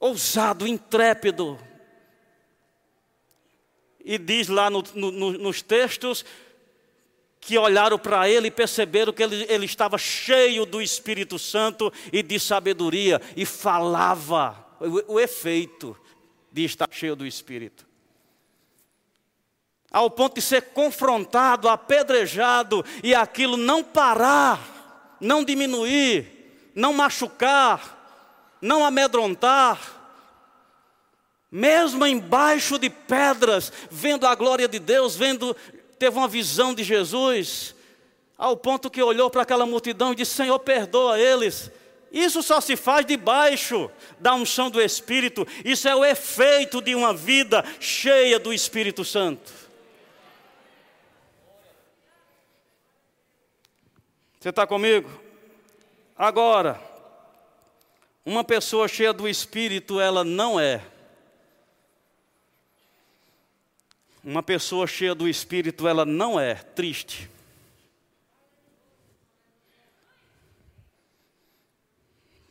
[0.00, 1.58] Ousado, intrépido,
[4.08, 6.24] e diz lá no, no, nos textos
[7.40, 12.22] que olharam para ele e perceberam que ele, ele estava cheio do Espírito Santo e
[12.22, 15.96] de sabedoria e falava o, o efeito
[16.52, 17.86] de estar cheio do Espírito.
[19.90, 28.84] Ao ponto de ser confrontado, apedrejado e aquilo não parar, não diminuir, não machucar, não
[28.84, 29.98] amedrontar
[31.50, 35.56] mesmo embaixo de pedras, vendo a glória de Deus, vendo,
[35.98, 37.74] teve uma visão de Jesus,
[38.36, 41.70] ao ponto que olhou para aquela multidão e disse: Senhor, perdoa eles.
[42.10, 47.12] Isso só se faz debaixo da unção do Espírito, isso é o efeito de uma
[47.12, 49.52] vida cheia do Espírito Santo.
[54.40, 55.10] Você está comigo?
[56.16, 56.80] Agora,
[58.24, 60.80] uma pessoa cheia do Espírito, ela não é
[64.28, 67.30] Uma pessoa cheia do Espírito, ela não é triste.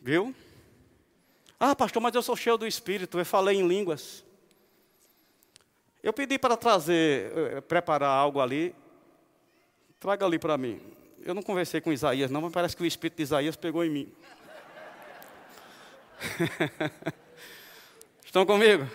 [0.02, 0.34] Viu?
[1.60, 4.26] Ah, pastor, mas eu sou cheio do Espírito, eu falei em línguas.
[6.02, 8.74] Eu pedi para trazer, eh, preparar algo ali.
[10.00, 10.82] Traga ali para mim.
[11.24, 13.90] Eu não conversei com Isaías, não, mas parece que o Espírito de Isaías pegou em
[13.92, 14.12] mim.
[18.26, 18.90] Estão comigo?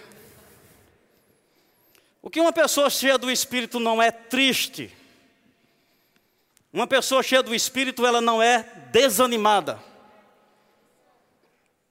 [2.23, 4.97] O que uma pessoa cheia do Espírito não é triste.
[6.73, 9.83] Uma pessoa cheia do Espírito, ela não é desanimada.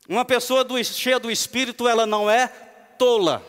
[0.08, 2.48] Uma pessoa do, cheia do Espírito, ela não é
[2.98, 3.46] tola.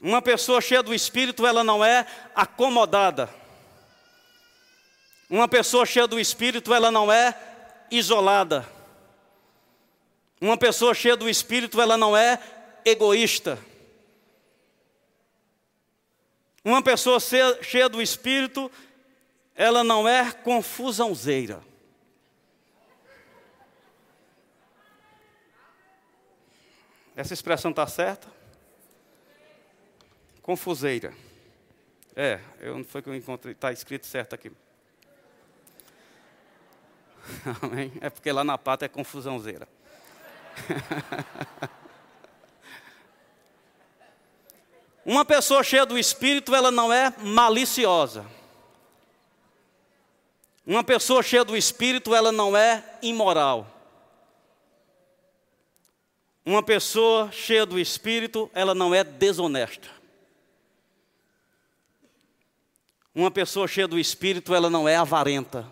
[0.00, 3.28] Uma pessoa cheia do Espírito, ela não é acomodada.
[5.28, 7.36] Uma pessoa cheia do Espírito, ela não é
[7.90, 8.68] isolada.
[10.40, 12.38] Uma pessoa cheia do Espírito, ela não é
[12.84, 13.58] egoísta.
[16.64, 18.72] Uma pessoa cheia do Espírito,
[19.54, 21.62] ela não é confusãozeira.
[27.14, 28.26] Essa expressão está certa?
[30.40, 31.14] Confuseira.
[32.16, 34.50] É, eu não foi que eu encontrei, está escrito certo aqui.
[37.62, 37.92] Amém?
[38.00, 39.68] É porque lá na pata é confusãozeira.
[45.04, 48.24] Uma pessoa cheia do Espírito, ela não é maliciosa.
[50.66, 53.70] Uma pessoa cheia do Espírito, ela não é imoral.
[56.44, 59.88] Uma pessoa cheia do Espírito, ela não é desonesta.
[63.14, 65.70] Uma pessoa cheia do Espírito, ela não é avarenta.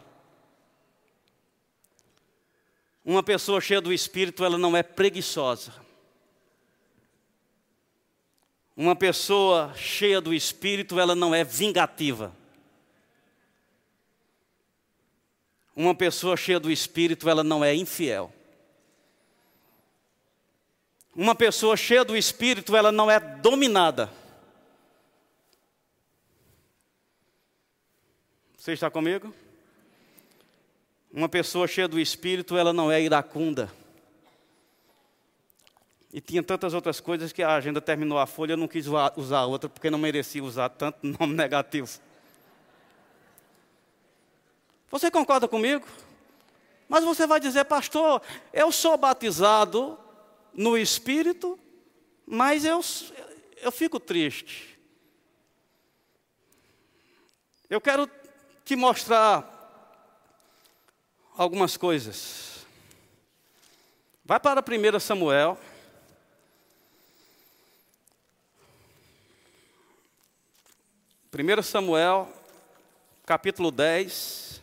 [3.04, 5.81] Uma pessoa cheia do Espírito, ela não é preguiçosa.
[8.76, 12.34] Uma pessoa cheia do espírito, ela não é vingativa.
[15.74, 18.32] Uma pessoa cheia do espírito, ela não é infiel.
[21.14, 24.10] Uma pessoa cheia do espírito, ela não é dominada.
[28.56, 29.34] Você está comigo?
[31.12, 33.70] Uma pessoa cheia do espírito, ela não é iracunda.
[36.12, 39.44] E tinha tantas outras coisas que a agenda terminou a folha, eu não quis usar
[39.44, 41.88] outra, porque não merecia usar tanto nome negativo.
[44.90, 45.86] Você concorda comigo?
[46.86, 48.20] Mas você vai dizer, pastor,
[48.52, 49.98] eu sou batizado
[50.52, 51.58] no Espírito,
[52.26, 52.82] mas eu,
[53.62, 54.78] eu fico triste.
[57.70, 58.06] Eu quero
[58.66, 59.48] te mostrar
[61.34, 62.66] algumas coisas.
[64.22, 65.58] Vai para 1 Samuel.
[71.34, 72.28] 1 Samuel,
[73.24, 74.60] capítulo 10.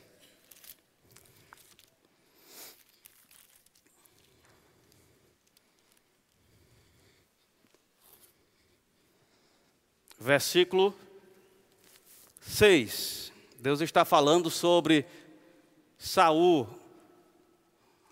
[10.19, 10.93] Versículo
[12.39, 15.08] 6, Deus está falando sobre
[15.97, 16.67] Saul,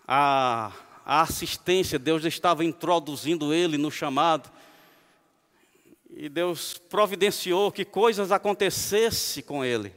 [0.04, 0.72] a,
[1.04, 4.50] a assistência, Deus estava introduzindo ele no chamado.
[6.20, 9.94] E Deus providenciou que coisas acontecessem com ele.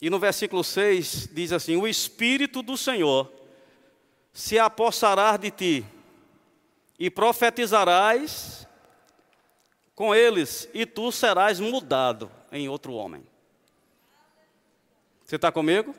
[0.00, 3.28] E no versículo 6 diz assim: O Espírito do Senhor
[4.32, 5.84] se apossará de ti,
[6.96, 8.64] e profetizarás
[9.92, 13.26] com eles, e tu serás mudado em outro homem.
[15.24, 15.96] Você está comigo?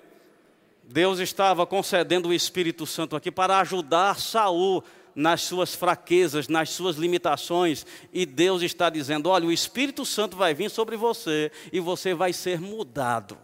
[0.81, 4.81] Deus estava concedendo o Espírito Santo aqui para ajudar Saul
[5.15, 10.54] nas suas fraquezas, nas suas limitações, e Deus está dizendo: olha, o Espírito Santo vai
[10.54, 13.38] vir sobre você e você vai ser mudado.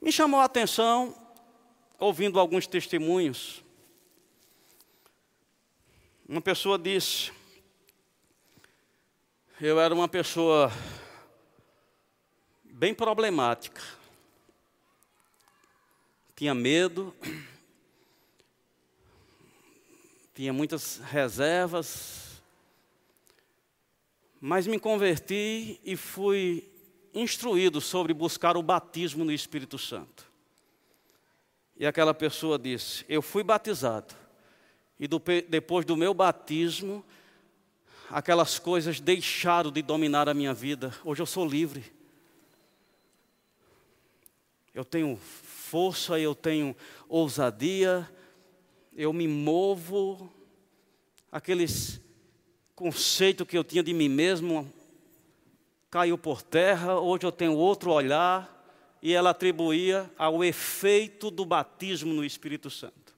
[0.00, 1.14] Me chamou a atenção,
[1.98, 3.62] ouvindo alguns testemunhos,
[6.28, 7.30] uma pessoa disse:
[9.58, 10.70] eu era uma pessoa
[12.62, 13.80] bem problemática.
[16.34, 17.14] Tinha medo,
[20.36, 22.42] tinha muitas reservas,
[24.38, 26.70] mas me converti e fui
[27.14, 30.30] instruído sobre buscar o batismo no Espírito Santo.
[31.74, 34.14] E aquela pessoa disse: Eu fui batizado,
[35.00, 35.18] e do,
[35.48, 37.02] depois do meu batismo,
[38.10, 40.94] aquelas coisas deixaram de dominar a minha vida.
[41.02, 41.82] Hoje eu sou livre.
[44.74, 46.76] Eu tenho força, eu tenho
[47.08, 48.06] ousadia,
[48.96, 50.32] eu me movo.
[51.30, 52.00] Aqueles
[52.74, 54.72] conceitos que eu tinha de mim mesmo
[55.90, 56.98] caiu por terra.
[56.98, 58.54] Hoje eu tenho outro olhar.
[59.02, 63.14] E ela atribuía ao efeito do batismo no Espírito Santo.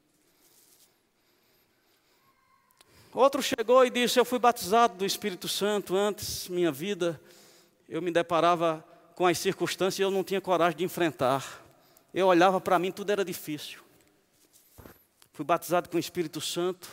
[3.15, 7.19] Outro chegou e disse: Eu fui batizado do Espírito Santo antes, minha vida,
[7.89, 11.65] eu me deparava com as circunstâncias e eu não tinha coragem de enfrentar.
[12.13, 13.88] Eu olhava para mim, tudo era difícil.
[15.39, 16.91] Fui batizado com o Espírito Santo,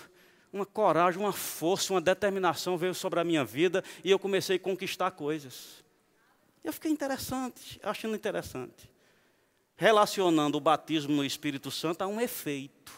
[0.53, 4.60] uma coragem, uma força, uma determinação veio sobre a minha vida e eu comecei a
[4.60, 5.84] conquistar coisas.
[6.63, 8.88] Eu fiquei interessante, achando interessante.
[9.75, 12.93] Relacionando o batismo no Espírito Santo a um efeito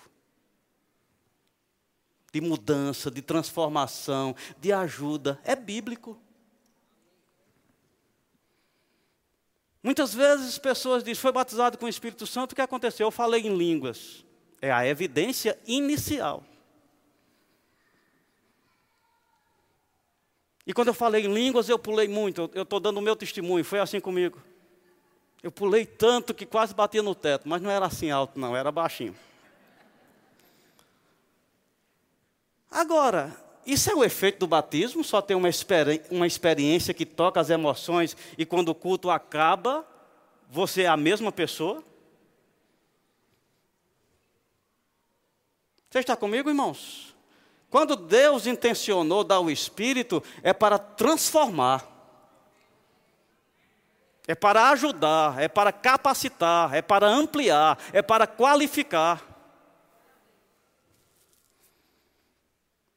[2.33, 5.39] de mudança, de transformação, de ajuda.
[5.45, 6.21] É bíblico.
[9.81, 13.07] Muitas vezes pessoas dizem, foi batizado com o Espírito Santo, o que aconteceu?
[13.07, 14.26] Eu falei em línguas.
[14.61, 16.43] É a evidência inicial.
[20.65, 22.51] E quando eu falei em línguas, eu pulei muito.
[22.53, 24.41] Eu estou dando o meu testemunho, foi assim comigo.
[25.41, 28.69] Eu pulei tanto que quase batia no teto, mas não era assim alto, não, era
[28.69, 29.15] baixinho.
[32.69, 33.33] Agora,
[33.65, 35.03] isso é o efeito do batismo?
[35.03, 39.87] Só tem uma, experi uma experiência que toca as emoções e quando o culto acaba,
[40.49, 41.83] você é a mesma pessoa?
[45.89, 47.15] Você está comigo, irmãos?
[47.69, 51.85] Quando Deus intencionou dar o Espírito, é para transformar,
[54.27, 59.23] é para ajudar, é para capacitar, é para ampliar, é para qualificar.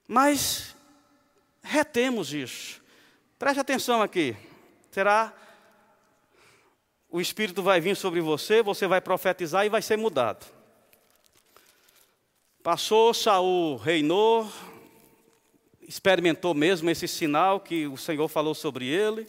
[0.06, 0.74] Mas
[1.62, 2.82] retemos isso.
[3.38, 4.36] Preste atenção aqui.
[4.90, 5.32] Será
[7.08, 10.46] o Espírito vai vir sobre você, você vai profetizar e vai ser mudado.
[12.62, 14.46] Passou, Saul reinou,
[15.80, 19.26] experimentou mesmo esse sinal que o Senhor falou sobre ele.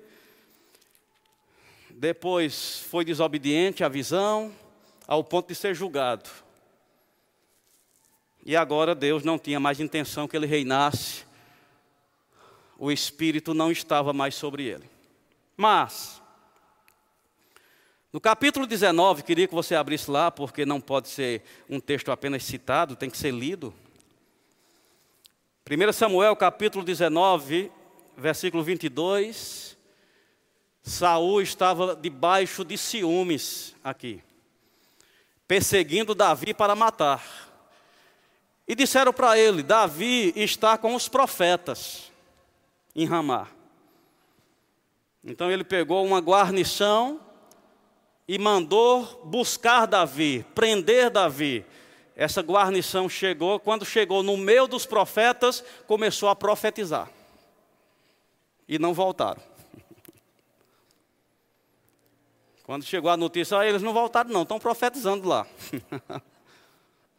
[1.90, 4.54] Depois foi desobediente à visão,
[5.08, 6.30] ao ponto de ser julgado.
[8.46, 11.24] E agora Deus não tinha mais intenção que ele reinasse,
[12.78, 14.90] o Espírito não estava mais sobre ele.
[15.56, 16.21] Mas,
[18.14, 22.44] no capítulo 19, queria que você abrisse lá, porque não pode ser um texto apenas
[22.44, 23.74] citado, tem que ser lido.
[25.70, 27.72] 1 Samuel, capítulo 19,
[28.18, 29.78] versículo 22.
[30.84, 34.22] Saul estava debaixo de ciúmes aqui,
[35.48, 37.24] perseguindo Davi para matar.
[38.68, 42.12] E disseram para ele: Davi está com os profetas
[42.94, 43.48] em Ramá.
[45.24, 47.31] Então ele pegou uma guarnição
[48.28, 51.66] e mandou buscar Davi, prender Davi.
[52.16, 57.10] Essa guarnição chegou, quando chegou no meio dos profetas, começou a profetizar.
[58.68, 59.42] E não voltaram.
[62.64, 65.46] Quando chegou a notícia, ah, eles não voltaram, não, estão profetizando lá.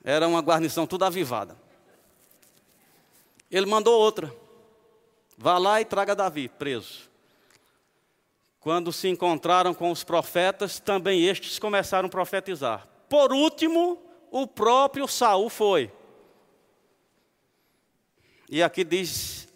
[0.05, 1.57] Era uma guarnição tudo avivada.
[3.50, 4.34] Ele mandou outra.
[5.36, 7.11] Vá lá e traga Davi, preso.
[8.62, 12.86] Quando se encontraram com os profetas, também estes começaram a profetizar.
[13.08, 14.00] Por último,
[14.30, 15.90] o próprio Saul foi.
[18.48, 19.48] E aqui diz,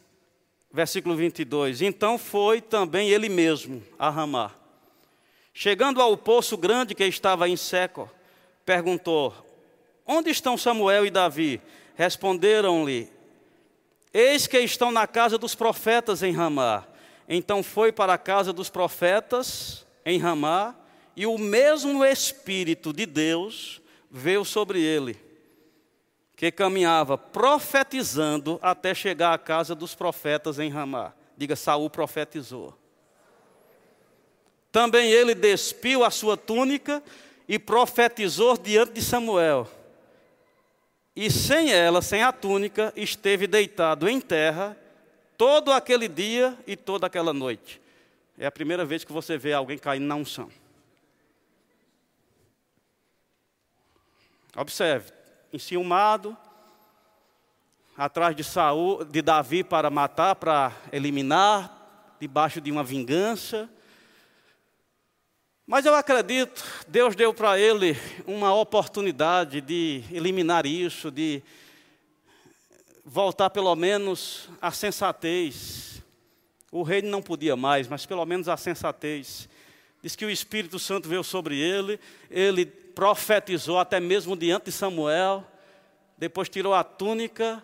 [0.72, 4.50] versículo 22: Então foi também ele mesmo a Ramá.
[5.54, 8.10] Chegando ao poço grande que estava em seco,
[8.64, 9.32] perguntou:
[10.04, 11.62] Onde estão Samuel e Davi?
[11.94, 13.08] Responderam-lhe:
[14.12, 16.88] Eis que estão na casa dos profetas em Ramá.
[17.28, 20.74] Então foi para a casa dos profetas em Ramá,
[21.16, 25.18] e o mesmo Espírito de Deus veio sobre ele,
[26.36, 31.12] que caminhava profetizando até chegar à casa dos profetas em Ramá.
[31.36, 32.76] Diga, Saul profetizou.
[34.70, 37.02] Também ele despiu a sua túnica
[37.48, 39.66] e profetizou diante de Samuel.
[41.14, 44.76] E sem ela, sem a túnica, esteve deitado em terra
[45.36, 47.80] todo aquele dia e toda aquela noite.
[48.38, 50.50] É a primeira vez que você vê alguém caindo na unção.
[54.56, 55.12] Observe,
[55.52, 56.36] enciumado,
[57.96, 63.68] atrás de Saul, de Davi para matar, para eliminar, debaixo de uma vingança.
[65.66, 71.42] Mas eu acredito, Deus deu para ele uma oportunidade de eliminar isso, de
[73.08, 76.02] voltar pelo menos à sensatez.
[76.72, 79.48] O rei não podia mais, mas pelo menos à sensatez.
[80.02, 85.46] Diz que o Espírito Santo veio sobre ele, ele profetizou até mesmo diante de Samuel,
[86.18, 87.62] depois tirou a túnica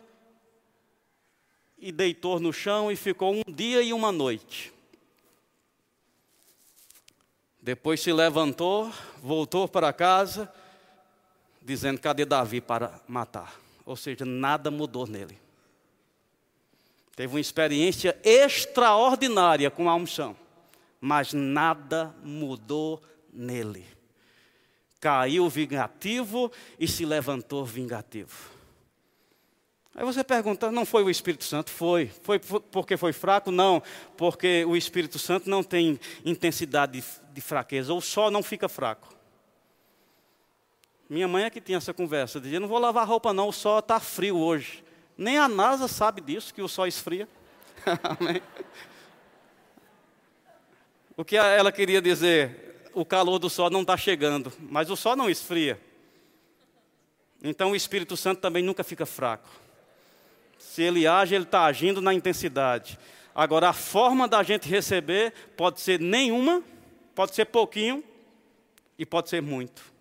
[1.77, 4.73] e deitou no chão e ficou um dia e uma noite.
[7.61, 10.53] Depois se levantou, voltou para casa,
[11.61, 13.62] dizendo: Cadê Davi para matar?
[13.85, 15.39] Ou seja, nada mudou nele.
[17.15, 20.37] Teve uma experiência extraordinária com a unção,
[21.01, 23.03] mas nada mudou
[23.33, 23.87] nele.
[25.01, 28.53] Caiu vingativo e se levantou vingativo.
[29.95, 31.71] Aí você pergunta, não foi o Espírito Santo?
[31.71, 32.11] Foi.
[32.23, 33.51] Foi porque foi fraco?
[33.51, 33.83] Não,
[34.17, 39.12] porque o Espírito Santo não tem intensidade de, fraqueza, ou só não fica fraco.
[41.13, 43.81] Minha mãe é que tinha essa conversa, dizia, não vou lavar roupa não, o sol
[43.81, 44.83] está frio hoje.
[45.15, 47.29] Nem a NASA sabe disso, que o sol esfria.
[48.03, 48.41] Amém?
[51.15, 52.89] O que ela queria dizer?
[52.95, 55.79] O calor do sol não está chegando, mas o sol não esfria.
[57.43, 59.51] Então o Espírito Santo também nunca fica fraco.
[60.57, 62.99] Se ele age, ele está agindo na intensidade.
[63.35, 66.63] Agora, a forma da gente receber pode ser nenhuma,
[67.15, 68.03] pode ser pouquinho
[68.99, 69.92] e pode ser muito.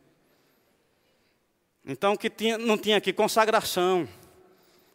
[1.85, 4.07] Então, que tinha, não tinha aqui consagração.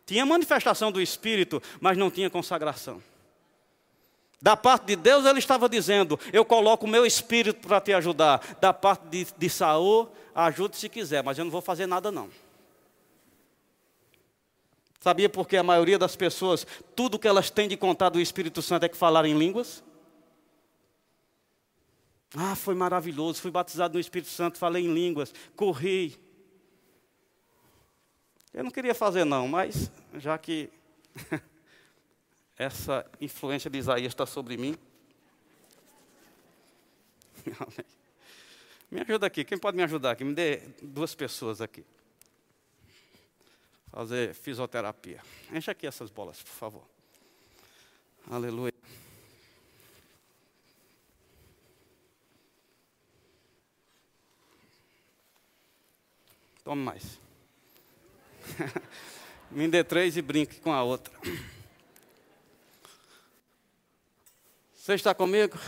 [0.04, 3.02] Tinha manifestação do Espírito, mas não tinha consagração.
[4.40, 8.56] Da parte de Deus, ele estava dizendo: Eu coloco o meu espírito para te ajudar.
[8.60, 12.28] Da parte de, de Saul, ajude se quiser, mas eu não vou fazer nada, não.
[15.00, 18.84] Sabia porque a maioria das pessoas, tudo que elas têm de contar do Espírito Santo
[18.84, 19.82] é que falar em línguas?
[22.34, 26.18] Ah, foi maravilhoso, fui batizado no Espírito Santo, falei em línguas, corri.
[28.56, 30.70] Eu não queria fazer não, mas já que
[32.56, 34.74] essa influência de Isaías está sobre mim.
[38.90, 40.24] Me ajuda aqui, quem pode me ajudar aqui?
[40.24, 41.84] Me dê duas pessoas aqui.
[43.90, 45.22] Fazer fisioterapia.
[45.52, 46.88] Enche aqui essas bolas, por favor.
[48.30, 48.72] Aleluia.
[56.64, 57.25] Tome mais.
[59.50, 61.12] Me dê três e brinque com a outra.
[64.74, 65.58] Você está comigo?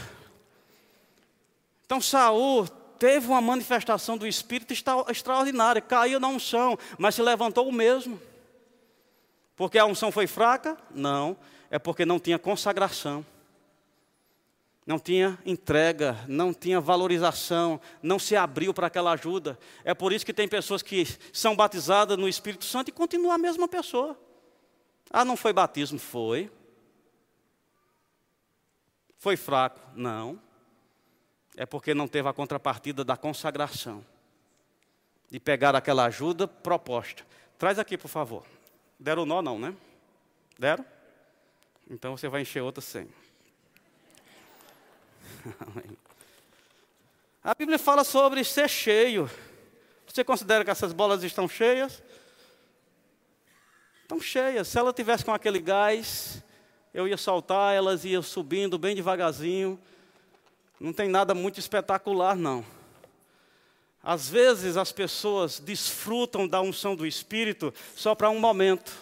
[1.85, 2.67] Então Saul
[2.99, 4.75] teve uma manifestação do Espírito
[5.09, 8.21] extraordinária, caiu na unção, mas se levantou o mesmo.
[9.57, 10.77] Porque a unção foi fraca?
[10.91, 11.37] Não,
[11.71, 13.25] é porque não tinha consagração
[14.89, 19.59] não tinha entrega, não tinha valorização, não se abriu para aquela ajuda.
[19.85, 23.37] É por isso que tem pessoas que são batizadas no Espírito Santo e continuam a
[23.37, 24.19] mesma pessoa.
[25.11, 25.99] Ah, não foi batismo?
[25.99, 26.51] Foi.
[29.19, 29.79] Foi fraco?
[29.95, 30.41] Não.
[31.55, 34.03] É porque não teve a contrapartida da consagração.
[35.31, 37.27] De pegar aquela ajuda proposta.
[37.59, 38.47] Traz aqui, por favor.
[38.99, 39.77] Deram nó, não, né?
[40.59, 40.87] Deram?
[41.91, 43.07] Então você vai encher outra sem.
[47.43, 49.31] A Bíblia fala sobre ser cheio.
[50.07, 52.03] Você considera que essas bolas estão cheias?
[54.03, 54.69] Estão cheias.
[54.69, 56.43] Se ela tivesse com aquele gás,
[56.93, 59.81] eu ia soltar, elas iam subindo bem devagarzinho.
[60.81, 62.65] Não tem nada muito espetacular, não.
[64.03, 68.93] Às vezes as pessoas desfrutam da unção do Espírito só para um momento.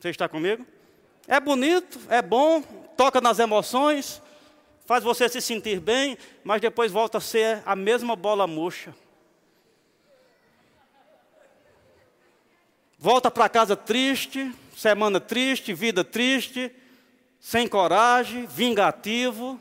[0.00, 0.66] Você está comigo?
[1.26, 2.62] É bonito, é bom,
[2.96, 4.20] toca nas emoções,
[4.84, 8.94] faz você se sentir bem, mas depois volta a ser a mesma bola murcha.
[12.98, 16.72] Volta para casa triste, semana triste, vida triste,
[17.40, 19.60] sem coragem, vingativo,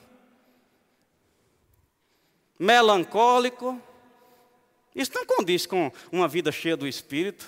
[2.59, 3.81] melancólico.
[4.95, 7.47] Isso não condiz com uma vida cheia do Espírito.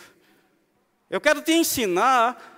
[1.09, 2.52] Eu quero te ensinar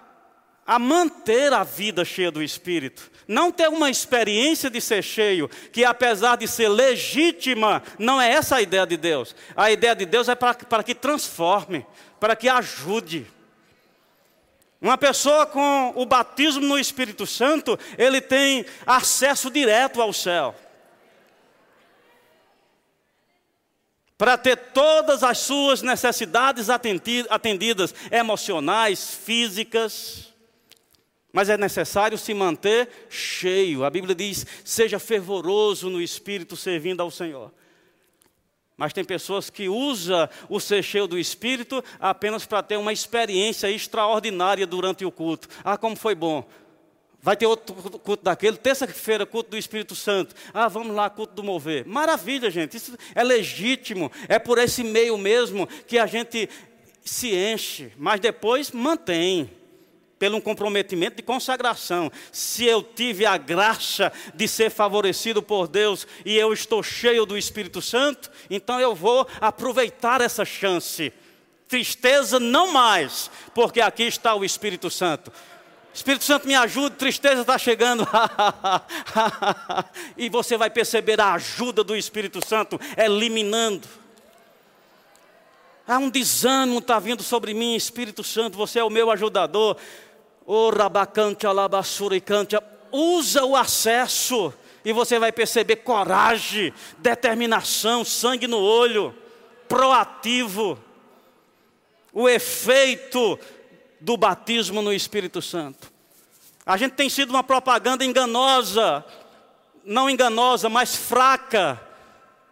[0.65, 3.11] a manter a vida cheia do Espírito.
[3.27, 8.55] Não ter uma experiência de ser cheio, que apesar de ser legítima, não é essa
[8.55, 9.35] a ideia de Deus.
[9.55, 11.85] A ideia de Deus é para, para que transforme,
[12.19, 13.27] para que ajude.
[14.81, 20.55] Uma pessoa com o batismo no Espírito Santo, ele tem acesso direto ao céu.
[24.17, 30.34] Para ter todas as suas necessidades atendidas, emocionais, físicas.
[31.35, 33.83] Mas é necessário se manter cheio.
[33.83, 37.51] A Bíblia diz: seja fervoroso no espírito servindo ao Senhor.
[38.77, 43.69] Mas tem pessoas que usam o ser cheio do Espírito apenas para ter uma experiência
[43.69, 45.49] extraordinária durante o culto.
[45.61, 46.47] Ah, como foi bom.
[47.21, 50.33] Vai ter outro culto daquele, terça-feira, culto do Espírito Santo.
[50.53, 51.85] Ah, vamos lá, culto do mover.
[51.85, 52.77] Maravilha, gente.
[52.77, 54.09] Isso é legítimo.
[54.29, 56.47] É por esse meio mesmo que a gente
[57.03, 59.49] se enche, mas depois mantém
[60.25, 62.11] pelo um comprometimento de consagração.
[62.31, 67.37] Se eu tive a graça de ser favorecido por Deus e eu estou cheio do
[67.37, 71.13] Espírito Santo, então eu vou aproveitar essa chance.
[71.67, 75.31] Tristeza não mais, porque aqui está o Espírito Santo.
[75.93, 78.07] Espírito Santo me ajuda, tristeza está chegando.
[80.17, 83.87] e você vai perceber a ajuda do Espírito Santo eliminando.
[85.87, 89.77] Há um desânimo está vindo sobre mim, Espírito Santo, você é o meu ajudador.
[90.45, 92.55] O rabacante, alabassura e cante.
[92.91, 99.15] Usa o acesso e você vai perceber coragem, determinação, sangue no olho,
[99.67, 100.79] proativo.
[102.13, 103.39] O efeito
[103.99, 105.91] do batismo no Espírito Santo.
[106.63, 109.03] A gente tem sido uma propaganda enganosa,
[109.83, 111.81] não enganosa, mas fraca,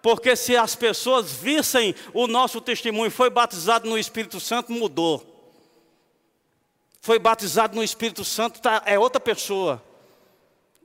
[0.02, 5.33] porque se as pessoas vissem o nosso testemunho, foi batizado no Espírito Santo, mudou
[7.04, 9.84] foi batizado no Espírito Santo, tá, é outra pessoa.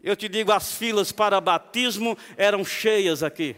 [0.02, 3.54] Eu te digo, as filas para batismo eram cheias aqui.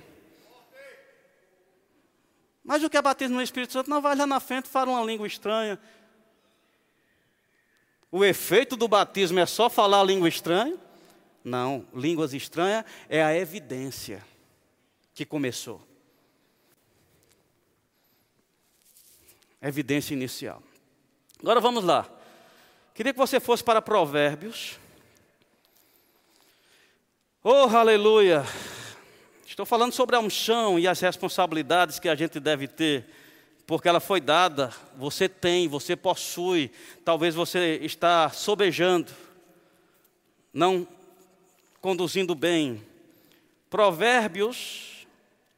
[2.62, 3.88] Mas o que é batismo no Espírito Santo?
[3.88, 5.80] Não vai lá na frente, fala uma língua estranha.
[8.12, 10.76] O efeito do batismo é só falar língua estranha?
[11.42, 14.22] Não, línguas estranhas é a evidência
[15.14, 15.80] que começou.
[19.62, 20.62] Evidência inicial.
[21.40, 22.19] Agora vamos lá.
[23.00, 24.78] Queria que você fosse para Provérbios.
[27.42, 28.44] Oh, aleluia!
[29.46, 33.06] Estou falando sobre a unção e as responsabilidades que a gente deve ter,
[33.66, 36.70] porque ela foi dada, você tem, você possui,
[37.02, 39.10] talvez você está sobejando,
[40.52, 40.86] não
[41.80, 42.86] conduzindo bem.
[43.70, 45.06] Provérbios,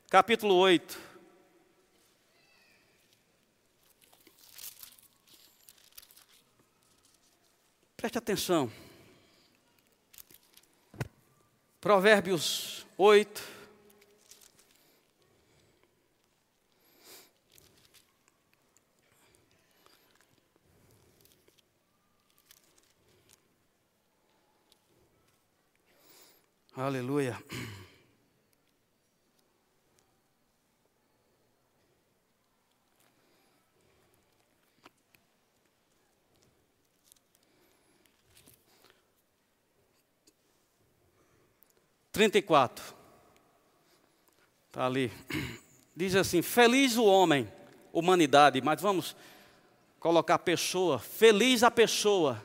[0.08, 1.11] capítulo 8.
[8.02, 8.68] Preste atenção.
[11.80, 13.42] Provérbios 8.
[26.74, 27.40] Aleluia.
[42.12, 42.94] 34.
[44.68, 45.10] Está ali.
[45.96, 47.50] Diz assim: Feliz o homem,
[47.92, 49.16] humanidade, mas vamos
[49.98, 50.98] colocar pessoa.
[50.98, 52.42] Feliz a pessoa.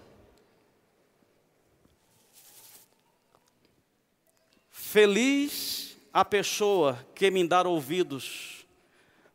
[4.71, 8.65] Feliz a pessoa que me dá ouvidos,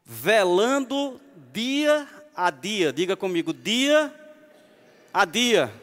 [0.05, 1.20] velando
[1.53, 2.93] dia a dia.
[2.93, 4.12] Diga comigo, dia
[5.12, 5.82] a dia.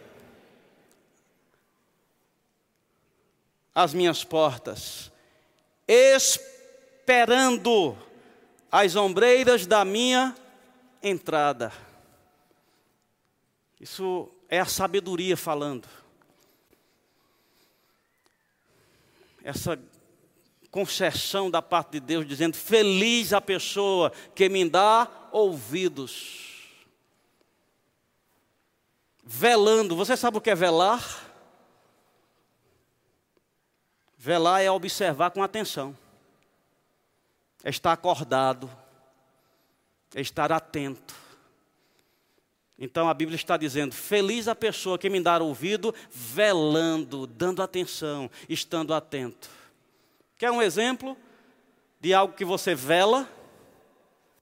[3.82, 5.10] As minhas portas,
[5.88, 7.28] esperando
[8.70, 10.36] as ombreiras da minha
[11.02, 11.72] entrada.
[13.80, 15.88] Isso é a sabedoria falando.
[19.42, 19.80] essa
[20.70, 26.48] concessão da parte de Deus, dizendo: Feliz a pessoa que me dá ouvidos.
[29.24, 31.29] Velando, você sabe o que é velar?
[34.22, 35.98] Velar é observar com atenção,
[37.64, 38.70] é estar acordado,
[40.14, 41.16] é estar atento.
[42.78, 48.30] Então a Bíblia está dizendo: Feliz a pessoa que me dá ouvido, velando, dando atenção,
[48.50, 49.50] estando atento.
[50.38, 51.16] Quer um exemplo
[52.02, 53.26] de algo que você vela?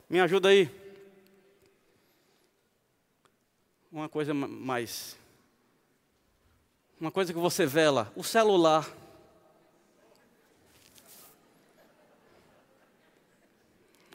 [0.09, 0.71] Me ajuda aí.
[3.91, 5.15] Uma coisa mais.
[6.99, 8.91] Uma coisa que você vela: o celular.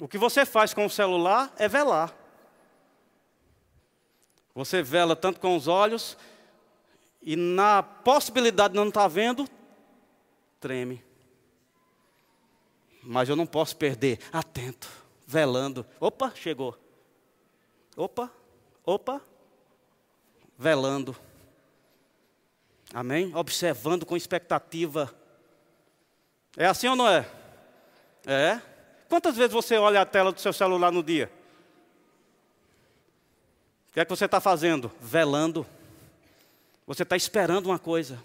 [0.03, 2.13] O que você faz com o celular é velar.
[4.53, 6.19] Você vela tanto com os olhos,
[7.23, 9.49] e na possibilidade de não estar vendo,
[10.59, 11.05] treme.
[13.01, 14.91] Mas eu não posso perder, atento,
[15.25, 15.87] velando.
[16.01, 16.77] Opa, chegou.
[17.97, 18.29] Opa,
[18.85, 19.23] opa,
[20.59, 21.15] velando.
[22.93, 23.33] Amém?
[23.37, 25.15] Observando com expectativa.
[26.57, 27.25] É assim ou não é?
[28.27, 28.72] É.
[29.13, 31.31] Quantas vezes você olha a tela do seu celular no dia?
[33.91, 34.91] O que é que você está fazendo?
[34.99, 35.67] Velando.
[36.87, 38.19] Você está esperando uma coisa.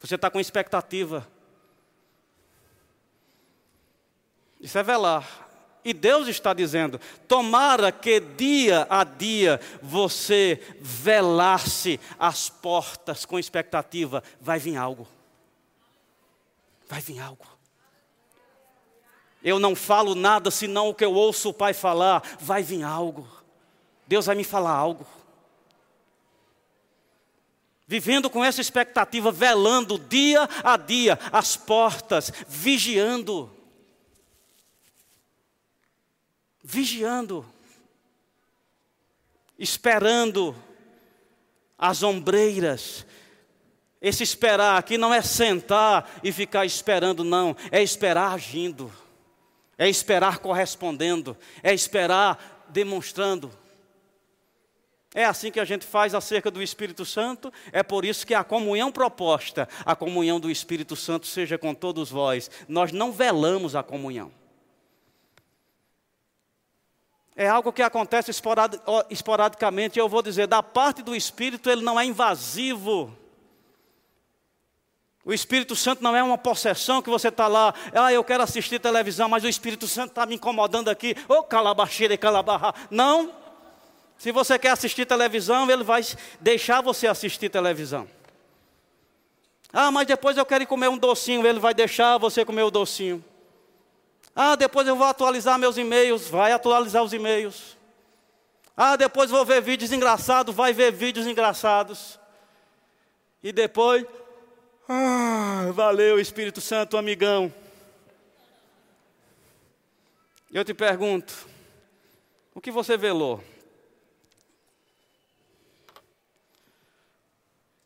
[0.00, 1.24] Você está com expectativa.
[4.60, 5.48] Isso é velar.
[5.84, 14.24] E Deus está dizendo: tomara que dia a dia você velasse as portas com expectativa,
[14.40, 15.06] vai vir algo.
[16.88, 17.57] Vai vir algo.
[19.42, 23.26] Eu não falo nada senão o que eu ouço o Pai falar, vai vir algo.
[24.06, 25.06] Deus vai me falar algo.
[27.86, 33.50] Vivendo com essa expectativa, velando dia a dia as portas, vigiando.
[36.62, 37.46] Vigiando.
[39.58, 40.54] Esperando
[41.78, 43.06] as ombreiras.
[44.02, 47.56] Esse esperar aqui não é sentar e ficar esperando, não.
[47.70, 48.92] É esperar agindo.
[49.78, 51.36] É esperar correspondendo.
[51.62, 53.50] É esperar demonstrando.
[55.14, 58.44] É assim que a gente faz acerca do Espírito Santo, é por isso que a
[58.44, 62.50] comunhão proposta, a comunhão do Espírito Santo seja com todos vós.
[62.68, 64.30] Nós não velamos a comunhão.
[67.34, 68.30] É algo que acontece
[69.10, 73.16] esporadicamente, eu vou dizer, da parte do Espírito ele não é invasivo.
[75.28, 78.78] O Espírito Santo não é uma possessão que você está lá, ah, eu quero assistir
[78.78, 82.74] televisão, mas o Espírito Santo está me incomodando aqui, ô oh, calabaxeira e calabarra.
[82.90, 83.30] Não,
[84.16, 86.00] se você quer assistir televisão, ele vai
[86.40, 88.08] deixar você assistir televisão.
[89.70, 93.22] Ah, mas depois eu quero comer um docinho, ele vai deixar você comer o docinho.
[94.34, 97.76] Ah, depois eu vou atualizar meus e-mails, vai atualizar os e-mails.
[98.74, 102.18] Ah, depois vou ver vídeos engraçados, vai ver vídeos engraçados.
[103.42, 104.06] E depois,
[104.88, 107.52] ah, valeu Espírito Santo, amigão.
[110.50, 111.46] Eu te pergunto,
[112.54, 113.44] o que você velou?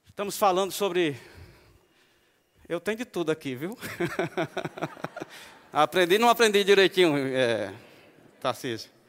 [0.09, 1.19] Estamos falando sobre.
[2.69, 3.77] Eu tenho de tudo aqui, viu?
[5.73, 7.75] aprendi, não aprendi direitinho, é,
[8.41, 9.02] Tarcísio.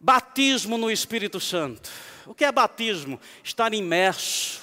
[0.00, 1.90] Batismo no Espírito Santo.
[2.26, 3.20] O que é batismo?
[3.42, 4.60] Estar imerso.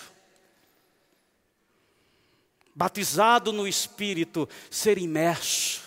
[2.74, 5.82] Batizado no Espírito, ser imerso,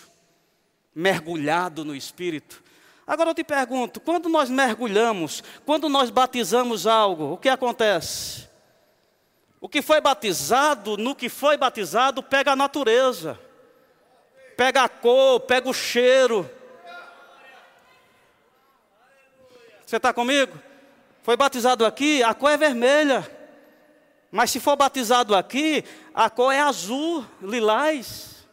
[0.93, 2.63] mergulhado no Espírito.
[3.05, 8.47] Agora eu te pergunto: quando nós mergulhamos, quando nós batizamos algo, o que acontece?
[9.61, 13.39] O que foi batizado, no que foi batizado, pega a natureza,
[14.55, 16.49] pega a cor, pega o cheiro.
[19.89, 20.55] Você está comigo?
[21.23, 23.27] Foi batizado aqui, a cor é vermelha.
[24.29, 25.83] Mas se for batizado aqui,
[26.13, 28.45] a cor é azul, lilás.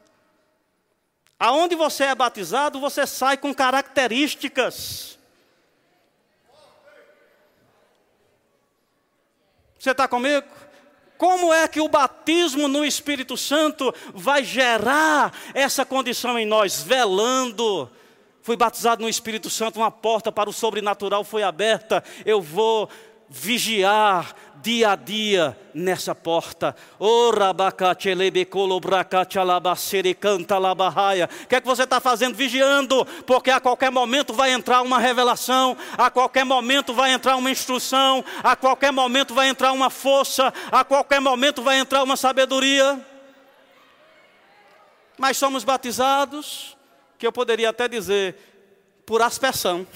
[1.39, 5.19] Aonde você é batizado, você sai com características.
[9.79, 10.49] Você está comigo?
[11.19, 16.83] Como é que o batismo no Espírito Santo vai gerar essa condição em nós?
[16.83, 17.91] Velando.
[18.47, 22.05] Fui batizado no Espírito Santo, uma porta para o sobrenatural foi aberta.
[22.25, 22.89] Eu vou
[23.29, 26.77] vigiar dia a dia nessa porta.
[26.97, 27.33] O
[31.49, 32.37] que é que você está fazendo?
[32.37, 37.51] Vigiando, porque a qualquer momento vai entrar uma revelação, a qualquer momento vai entrar uma
[37.51, 43.05] instrução, a qualquer momento vai entrar uma força, a qualquer momento vai entrar uma sabedoria.
[45.19, 46.76] Mas somos batizados,
[47.19, 48.37] que eu poderia até dizer,
[49.05, 49.87] por aspersão.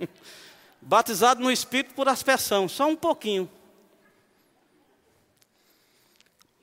[0.80, 3.50] Batizado no Espírito por aspersão, só um pouquinho.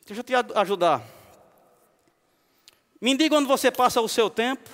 [0.06, 1.04] Deixa eu te ajudar.
[3.00, 4.70] Me diga onde você passa o seu tempo,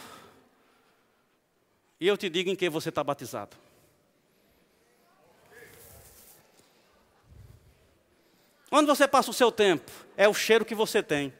[2.00, 3.58] e eu te digo em que você está batizado.
[8.72, 11.34] Onde você passa o seu tempo, é o cheiro que você tem,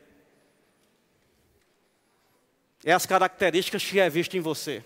[2.84, 4.84] é as características que é visto em você.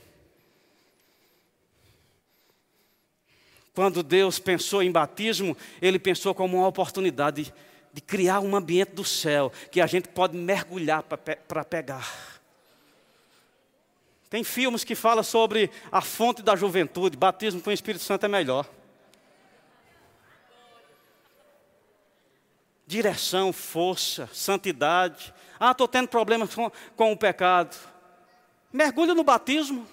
[3.73, 7.53] Quando Deus pensou em batismo, Ele pensou como uma oportunidade
[7.93, 12.41] de criar um ambiente do céu que a gente pode mergulhar para pegar.
[14.29, 18.29] Tem filmes que falam sobre a fonte da juventude, batismo com o Espírito Santo é
[18.29, 18.67] melhor.
[22.87, 25.33] Direção, força, santidade.
[25.59, 27.75] Ah, estou tendo problemas com, com o pecado.
[28.71, 29.85] Mergulha no batismo.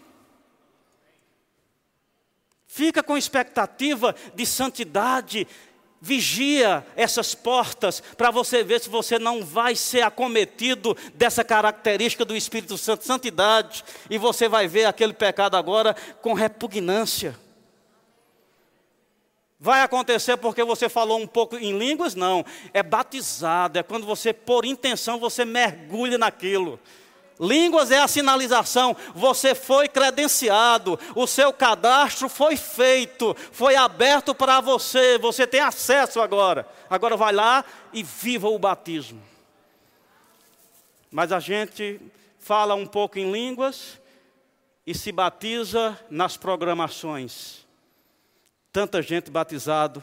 [2.68, 5.47] Fica com expectativa de santidade,
[6.01, 12.36] vigia essas portas para você ver se você não vai ser acometido dessa característica do
[12.36, 17.43] Espírito Santo, santidade, e você vai ver aquele pecado agora com repugnância.
[19.65, 22.15] Vai acontecer porque você falou um pouco em línguas?
[22.15, 22.45] Não,
[22.75, 26.79] é batizado, é quando você, por intenção, você mergulha naquilo.
[27.41, 34.61] Línguas é a sinalização, você foi credenciado, o seu cadastro foi feito, foi aberto para
[34.61, 36.69] você, você tem acesso agora.
[36.91, 39.23] Agora vai lá e viva o batismo.
[41.11, 41.99] Mas a gente
[42.39, 43.99] fala um pouco em línguas
[44.87, 47.64] e se batiza nas programações.
[48.75, 50.03] Tanta gente batizado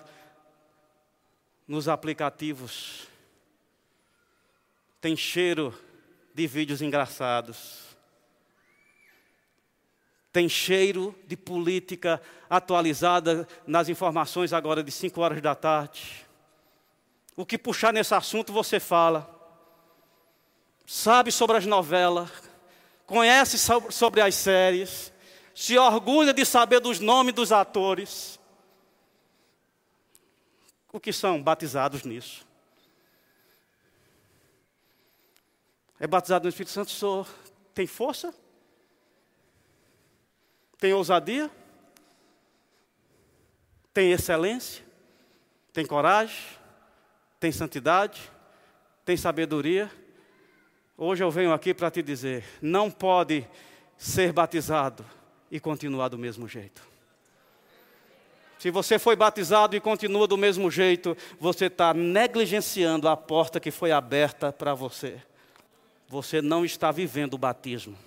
[1.67, 3.05] nos aplicativos.
[5.01, 5.77] Tem cheiro
[6.33, 7.81] de vídeos engraçados.
[10.31, 16.25] Tem cheiro de política atualizada nas informações agora de 5 horas da tarde.
[17.35, 19.29] O que puxar nesse assunto você fala.
[20.85, 22.29] Sabe sobre as novelas,
[23.05, 23.57] conhece
[23.91, 25.11] sobre as séries,
[25.53, 28.39] se orgulha de saber dos nomes dos atores.
[30.91, 32.45] O que são batizados nisso?
[36.01, 37.27] é batizado no Espírito Santo, sou,
[37.75, 38.33] tem força?
[40.79, 41.47] Tem ousadia?
[43.93, 44.83] Tem excelência?
[45.71, 46.43] Tem coragem?
[47.39, 48.31] Tem santidade?
[49.05, 49.91] Tem sabedoria?
[50.97, 53.47] Hoje eu venho aqui para te dizer: não pode
[53.95, 55.05] ser batizado
[55.51, 56.90] e continuar do mesmo jeito.
[58.61, 63.71] Se você foi batizado e continua do mesmo jeito, você está negligenciando a porta que
[63.71, 65.21] foi aberta para você
[66.11, 67.97] você não está vivendo o batismo.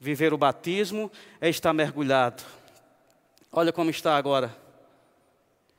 [0.00, 2.42] Viver o batismo é estar mergulhado.
[3.52, 4.56] Olha como está agora.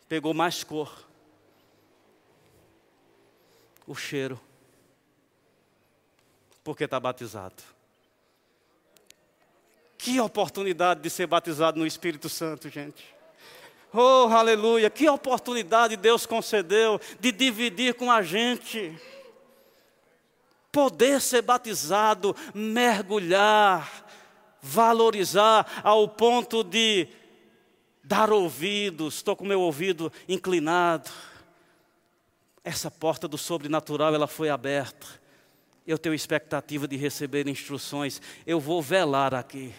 [0.08, 1.04] Pegou mais cor.
[3.88, 4.40] O cheiro.
[6.64, 7.64] Porque está batizado.
[9.98, 13.19] Que oportunidade de ser batizado no Espírito Santo, gente.
[13.92, 14.90] Oh, aleluia!
[14.90, 18.96] Que oportunidade Deus concedeu de dividir com a gente
[20.72, 24.06] poder ser batizado, mergulhar,
[24.62, 27.08] valorizar ao ponto de
[28.04, 31.10] dar ouvidos, estou com meu ouvido inclinado.
[32.64, 35.08] Essa porta do sobrenatural ela foi aberta.
[35.86, 38.22] Eu tenho expectativa de receber instruções.
[38.46, 39.74] Eu vou velar aqui.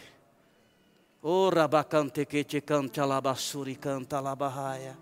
[1.23, 4.97] Ora bacante que te canta labassuri canta labahaia.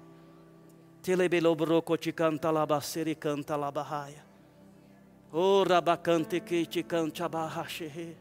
[1.01, 4.25] Telebelobroco te canta labaceri canta labahaia.
[5.31, 8.17] Ora bacante que te canta barrache.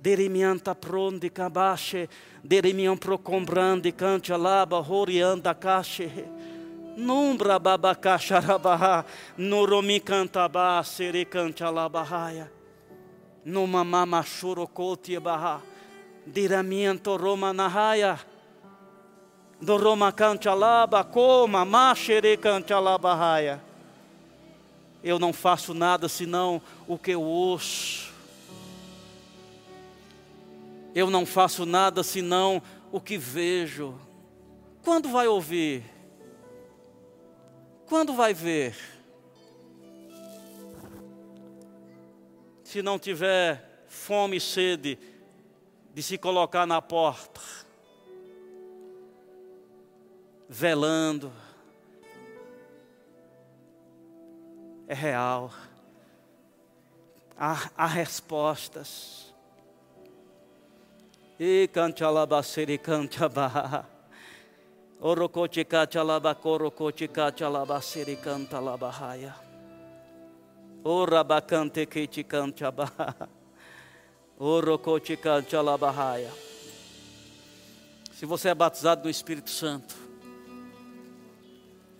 [0.00, 2.08] Derimianta pronde cabache,
[2.40, 6.08] derimian procombrande cante laba horianda cache.
[6.96, 9.04] Numbra babacacha rabaha,
[9.38, 10.00] noromi
[10.52, 12.48] ba sere canta labahaia.
[13.44, 15.60] Numa mama churocoti barra,
[16.26, 18.18] diramiento roma nahaya.
[19.60, 23.66] Do roma canta laba, coma, machere canta labahaia
[25.06, 28.12] eu não faço nada senão o que eu ouço.
[30.92, 32.60] Eu não faço nada senão
[32.90, 33.94] o que vejo.
[34.82, 35.84] quando vai ouvir?
[37.86, 38.76] Quando vai ver?
[42.64, 44.98] Se não tiver fome e sede
[45.96, 47.40] de se colocar na porta,
[50.46, 51.32] velando,
[54.86, 55.50] é real.
[57.34, 59.34] Há, há respostas.
[61.40, 63.86] E canchalabaceri canchabá.
[65.00, 69.34] Orocotica chalabacorocotica chalabaceri cantalabahaya.
[70.84, 72.92] Orabacante kiti canchabá.
[72.92, 73.45] Orocotica chalabahaya.
[78.12, 79.96] Se você é batizado no Espírito Santo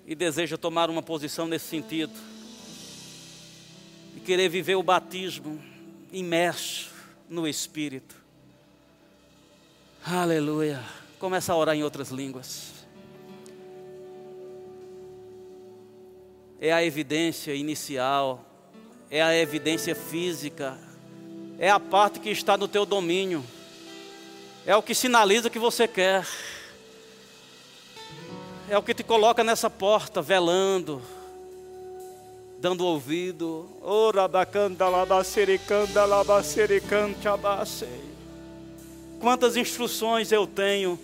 [0.06, 2.12] e deseja tomar uma posição nesse sentido,
[4.14, 5.62] e querer viver o batismo
[6.12, 6.90] imerso
[7.28, 8.14] no Espírito,
[10.04, 10.82] aleluia,
[11.18, 12.72] começa a orar em outras línguas.
[16.60, 18.44] É a evidência inicial,
[19.10, 20.78] é a evidência física,
[21.58, 23.44] é a parte que está no teu domínio
[24.66, 26.26] é o que sinaliza que você quer,
[28.68, 31.00] é o que te coloca nessa porta, velando,
[32.58, 33.70] dando ouvido.
[39.20, 40.98] Quantas instruções eu tenho.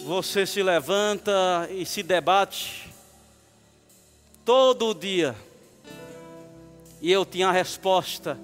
[0.00, 2.93] Você se levanta e se debate
[4.44, 5.34] todo dia
[7.00, 8.38] e eu tinha a resposta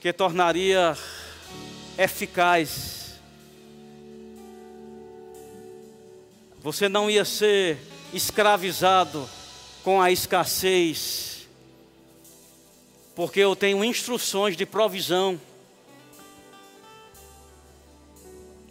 [0.00, 0.96] que tornaria
[1.98, 3.18] eficaz.
[6.60, 7.78] Você não ia ser
[8.12, 9.28] escravizado
[9.82, 11.46] com a escassez,
[13.14, 15.40] porque eu tenho instruções de provisão.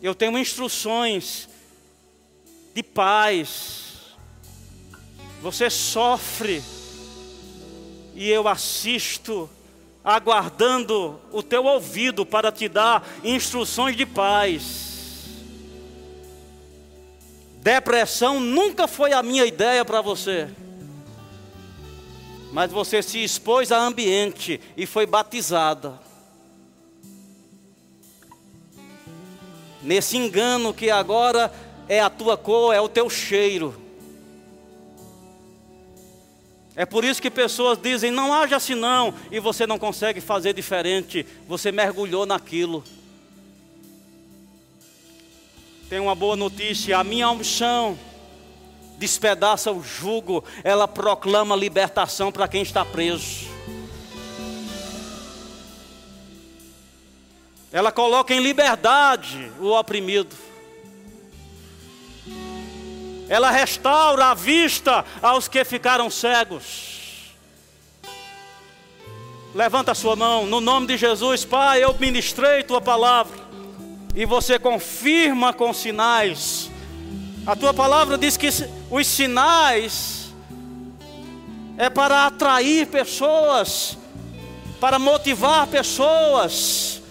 [0.02, 1.50] Eu tenho instruções
[2.76, 3.86] de paz
[5.41, 6.61] você sofre
[8.15, 9.47] e eu assisto,
[10.03, 15.26] aguardando o teu ouvido para te dar instruções de paz.
[17.57, 20.49] Depressão nunca foi a minha ideia para você.
[22.51, 25.99] Mas você se expôs a ambiente e foi batizada.
[29.84, 31.53] Nesse engano que agora
[31.88, 33.82] é a tua cor, é o teu cheiro.
[36.76, 40.54] É por isso que pessoas dizem: não haja assim não, e você não consegue fazer
[40.54, 42.84] diferente, você mergulhou naquilo.
[45.90, 47.98] Tem uma boa notícia: a minha unção
[48.98, 53.46] despedaça o jugo, ela proclama libertação para quem está preso.
[57.72, 60.45] Ela coloca em liberdade o oprimido.
[63.28, 66.93] Ela restaura a vista aos que ficaram cegos.
[69.55, 73.38] Levanta a sua mão, no nome de Jesus, Pai, eu ministrei tua palavra,
[74.13, 76.69] e você confirma com sinais.
[77.47, 78.49] A tua palavra diz que
[78.91, 80.34] os sinais
[81.78, 83.97] é para atrair pessoas,
[84.80, 87.01] para motivar pessoas,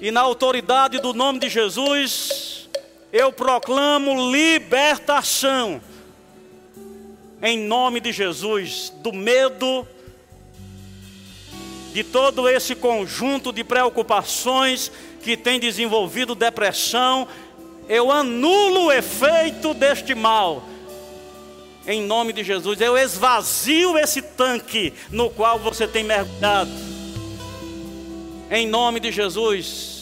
[0.00, 2.55] e na autoridade do nome de Jesus,
[3.16, 5.80] eu proclamo libertação,
[7.42, 9.88] em nome de Jesus, do medo,
[11.94, 14.92] de todo esse conjunto de preocupações
[15.22, 17.26] que tem desenvolvido depressão,
[17.88, 20.62] eu anulo o efeito deste mal.
[21.86, 26.70] Em nome de Jesus, eu esvazio esse tanque no qual você tem mergulhado.
[28.50, 29.95] Em nome de Jesus,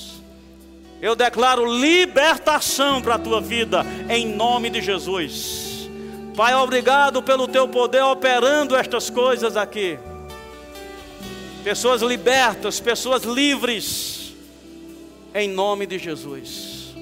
[1.01, 5.89] eu declaro libertação para a tua vida, em nome de Jesus.
[6.37, 9.99] Pai, obrigado pelo teu poder operando estas coisas aqui.
[11.63, 14.35] Pessoas libertas, pessoas livres,
[15.35, 16.95] em nome de Jesus.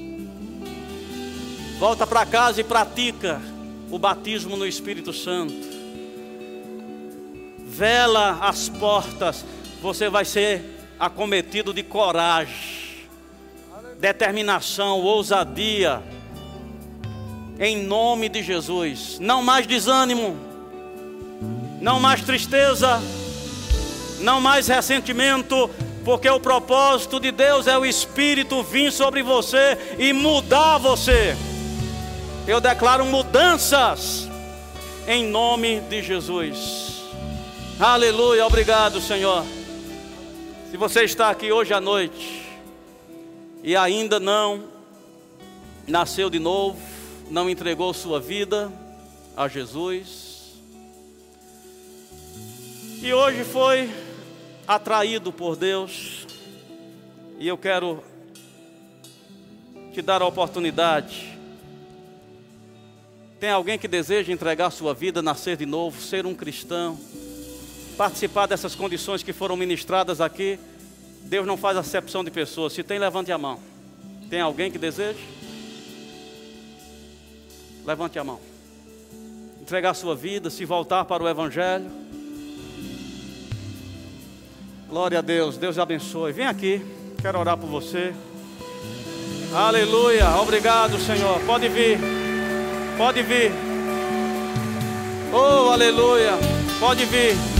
[1.78, 3.40] Volta para casa e pratica
[3.90, 5.54] o batismo no Espírito Santo.
[7.66, 9.44] Vela as portas,
[9.80, 10.62] você vai ser
[10.98, 12.81] acometido de coragem
[14.02, 16.02] determinação, ousadia,
[17.60, 19.20] em nome de Jesus.
[19.20, 20.36] Não mais desânimo,
[21.80, 23.00] não mais tristeza,
[24.18, 25.70] não mais ressentimento,
[26.04, 31.36] porque o propósito de Deus é o Espírito vir sobre você e mudar você.
[32.48, 34.28] Eu declaro mudanças
[35.06, 37.04] em nome de Jesus.
[37.78, 39.44] Aleluia, obrigado, Senhor.
[40.72, 42.41] Se você está aqui hoje à noite
[43.62, 44.64] e ainda não
[45.86, 46.80] nasceu de novo,
[47.30, 48.72] não entregou sua vida
[49.36, 50.32] a Jesus,
[53.00, 53.90] e hoje foi
[54.66, 56.26] atraído por Deus,
[57.38, 58.02] e eu quero
[59.92, 61.36] te dar a oportunidade.
[63.40, 66.96] Tem alguém que deseja entregar sua vida, nascer de novo, ser um cristão,
[67.96, 70.58] participar dessas condições que foram ministradas aqui?
[71.24, 72.72] Deus não faz acepção de pessoas.
[72.72, 73.58] Se tem, levante a mão.
[74.28, 75.18] Tem alguém que deseja?
[77.84, 78.40] Levante a mão.
[79.60, 81.90] Entregar sua vida, se voltar para o Evangelho.
[84.88, 86.32] Glória a Deus, Deus abençoe.
[86.32, 86.84] Vem aqui,
[87.20, 88.12] quero orar por você.
[89.54, 91.40] Aleluia, obrigado, Senhor.
[91.46, 91.98] Pode vir,
[92.98, 93.52] pode vir.
[95.32, 96.32] Oh, aleluia,
[96.78, 97.51] pode vir.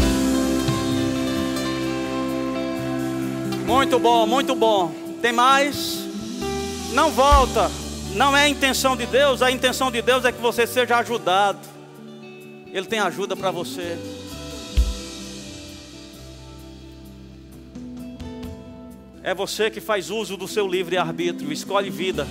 [3.72, 4.92] Muito bom, muito bom.
[5.22, 6.00] Tem mais?
[6.92, 7.70] Não volta.
[8.14, 11.58] Não é a intenção de Deus, a intenção de Deus é que você seja ajudado.
[12.66, 13.96] Ele tem ajuda para você.
[19.22, 22.28] É você que faz uso do seu livre arbítrio, escolhe vida.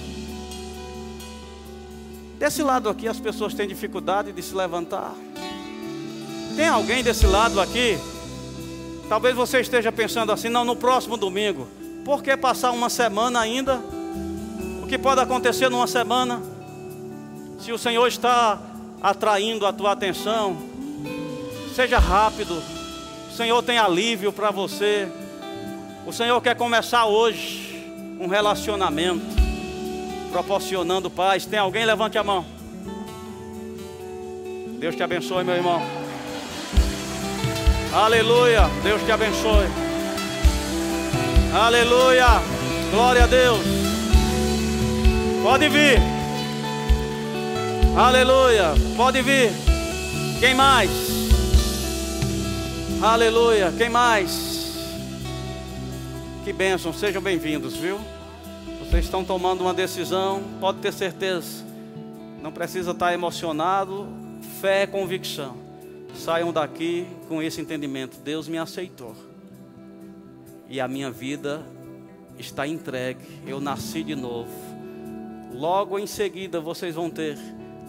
[2.37, 5.15] Desse lado aqui as pessoas têm dificuldade de se levantar.
[6.55, 7.97] Tem alguém desse lado aqui?
[9.11, 11.67] Talvez você esteja pensando assim, não, no próximo domingo.
[12.05, 13.75] Por que passar uma semana ainda?
[14.81, 16.41] O que pode acontecer numa semana?
[17.59, 18.57] Se o Senhor está
[19.01, 20.55] atraindo a tua atenção,
[21.75, 22.63] seja rápido.
[23.29, 25.09] O Senhor tem alívio para você.
[26.07, 27.85] O Senhor quer começar hoje
[28.17, 29.25] um relacionamento,
[30.31, 31.45] proporcionando paz.
[31.45, 31.83] Tem alguém?
[31.83, 32.45] Levante a mão.
[34.79, 36.00] Deus te abençoe, meu irmão.
[37.93, 38.69] Aleluia.
[38.83, 39.67] Deus te abençoe.
[41.53, 42.25] Aleluia.
[42.89, 43.59] Glória a Deus.
[45.43, 45.99] Pode vir.
[47.97, 48.73] Aleluia.
[48.95, 49.51] Pode vir.
[50.39, 50.89] Quem mais?
[53.01, 53.73] Aleluia.
[53.77, 54.51] Quem mais?
[56.45, 57.99] Que bênção, sejam bem-vindos, viu?
[58.79, 61.63] Vocês estão tomando uma decisão, pode ter certeza.
[62.41, 64.07] Não precisa estar emocionado,
[64.59, 65.70] fé é convicção.
[66.15, 69.15] Saiam daqui com esse entendimento: Deus me aceitou.
[70.69, 71.61] E a minha vida
[72.37, 73.41] está entregue.
[73.45, 74.51] Eu nasci de novo.
[75.53, 77.37] Logo em seguida vocês vão ter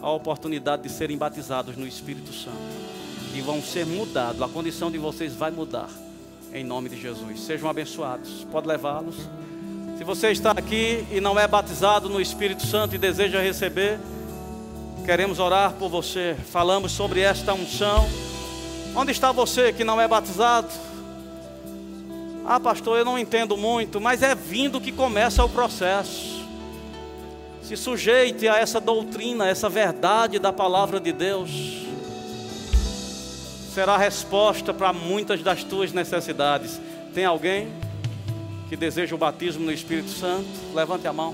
[0.01, 2.57] a oportunidade de serem batizados no Espírito Santo.
[3.33, 4.41] E vão ser mudados.
[4.41, 5.89] A condição de vocês vai mudar
[6.53, 7.39] em nome de Jesus.
[7.39, 8.45] Sejam abençoados.
[8.51, 9.15] Pode levá-los.
[9.97, 13.99] Se você está aqui e não é batizado no Espírito Santo e deseja receber,
[15.03, 16.35] queremos orar por você.
[16.51, 18.07] Falamos sobre esta unção.
[18.95, 20.69] Onde está você que não é batizado?
[22.45, 26.43] Ah, pastor, eu não entendo muito, mas é vindo que começa o processo.
[27.61, 31.83] Se sujeite a essa doutrina, essa verdade da palavra de Deus
[33.73, 36.79] será a resposta para muitas das tuas necessidades.
[37.13, 37.69] Tem alguém
[38.69, 40.47] que deseja o batismo no Espírito Santo?
[40.73, 41.33] Levante a mão.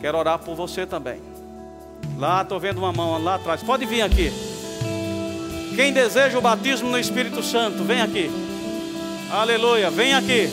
[0.00, 1.33] Quero orar por você também.
[2.18, 3.62] Lá estou vendo uma mão lá atrás.
[3.62, 4.32] Pode vir aqui.
[5.74, 8.30] Quem deseja o batismo no Espírito Santo, vem aqui.
[9.30, 10.48] Aleluia, vem aqui.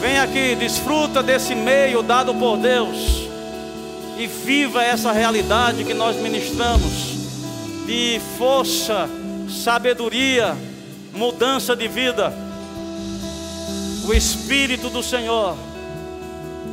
[0.00, 3.22] Vem aqui, desfruta desse meio dado por Deus
[4.18, 6.92] e viva essa realidade que nós ministramos
[7.86, 9.08] de força,
[9.48, 10.56] sabedoria,
[11.12, 12.32] mudança de vida.
[14.04, 15.56] O Espírito do Senhor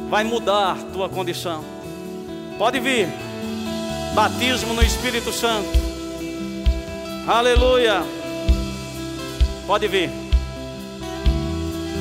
[0.09, 1.78] vai mudar tua condição.
[2.60, 3.07] Pode vir.
[4.14, 5.70] Batismo no Espírito Santo.
[7.26, 8.03] Aleluia.
[9.66, 10.10] Pode vir.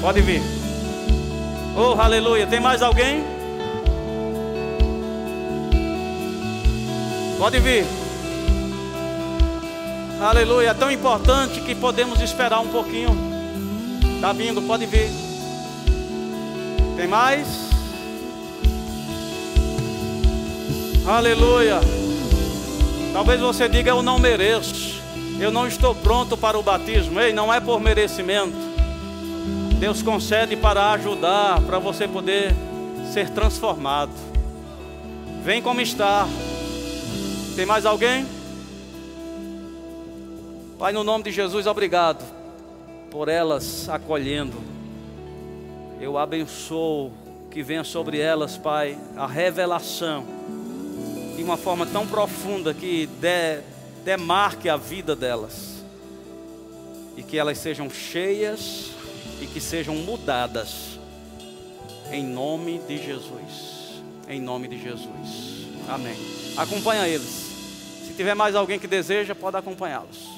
[0.01, 0.43] Pode vir.
[1.77, 2.45] Oh, aleluia.
[2.45, 3.23] Tem mais alguém?
[7.39, 7.87] Pode vir.
[10.21, 10.71] Aleluia.
[10.71, 13.17] É tão importante que podemos esperar um pouquinho.
[14.17, 15.09] Está vindo, pode vir.
[16.97, 17.68] Tem mais?
[21.09, 21.81] Aleluia.
[23.15, 25.01] Talvez você diga: Eu não mereço.
[25.41, 27.19] Eu não estou pronto para o batismo.
[27.19, 28.55] Ei, não é por merecimento.
[29.81, 32.55] Deus concede para ajudar, para você poder
[33.11, 34.13] ser transformado.
[35.43, 36.29] Vem como está.
[37.57, 38.27] Tem mais alguém?
[40.79, 42.23] Pai, no nome de Jesus, obrigado
[43.11, 44.59] por elas acolhendo.
[46.03, 47.11] Eu abençoo
[47.51, 50.37] que venha sobre elas, Pai, a revelação
[51.49, 53.61] uma forma tão profunda que dê
[54.05, 55.83] demarque a vida delas
[57.17, 58.91] e que elas sejam cheias
[59.41, 60.99] e que sejam mudadas
[62.13, 64.03] em nome de Jesus.
[64.29, 65.69] Em nome de Jesus.
[65.89, 66.15] Amém.
[66.55, 67.49] Acompanha eles.
[68.07, 70.29] Se tiver mais alguém que deseja, pode acompanhá-los.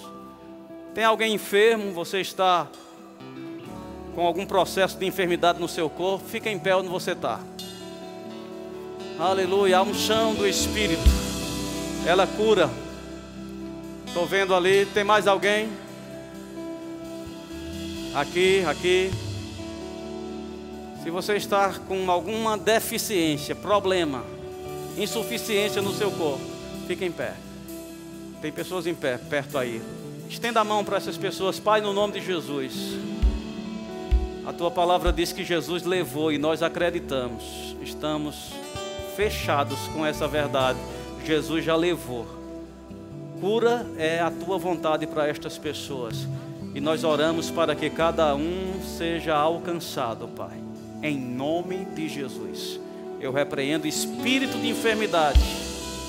[0.94, 2.68] Tem alguém enfermo, você está
[4.14, 7.40] com algum processo de enfermidade no seu corpo, fica em pé onde você está.
[9.20, 11.02] Aleluia, a unção do Espírito,
[12.06, 12.70] ela cura.
[14.06, 15.68] Estou vendo ali, tem mais alguém?
[18.14, 19.10] Aqui, aqui.
[21.02, 24.24] Se você está com alguma deficiência, problema,
[24.96, 26.40] insuficiência no seu corpo,
[26.86, 27.34] fique em pé.
[28.40, 29.82] Tem pessoas em pé, perto aí.
[30.30, 32.72] Estenda a mão para essas pessoas, Pai, no nome de Jesus.
[34.46, 37.44] A tua palavra diz que Jesus levou e nós acreditamos.
[37.82, 38.59] Estamos
[39.20, 40.78] fechados com essa verdade.
[41.26, 42.26] Jesus já levou.
[43.38, 46.26] Cura é a tua vontade para estas pessoas.
[46.74, 50.58] E nós oramos para que cada um seja alcançado, Pai.
[51.02, 52.80] Em nome de Jesus.
[53.20, 55.38] Eu repreendo espírito de enfermidade.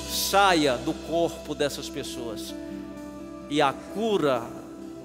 [0.09, 2.55] Saia do corpo dessas pessoas
[3.49, 4.41] e a cura,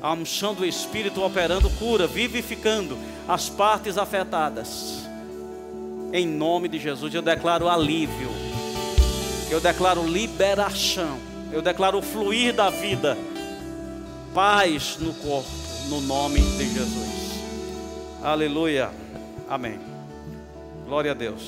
[0.00, 2.96] a unção do Espírito operando cura, vivificando
[3.26, 5.05] as partes afetadas.
[6.16, 8.30] Em nome de Jesus, eu declaro alívio,
[9.50, 11.18] eu declaro liberação,
[11.52, 13.18] eu declaro fluir da vida,
[14.32, 15.50] paz no corpo,
[15.90, 17.42] no nome de Jesus.
[18.22, 18.90] Aleluia,
[19.46, 19.78] amém.
[20.86, 21.42] Glória a Deus.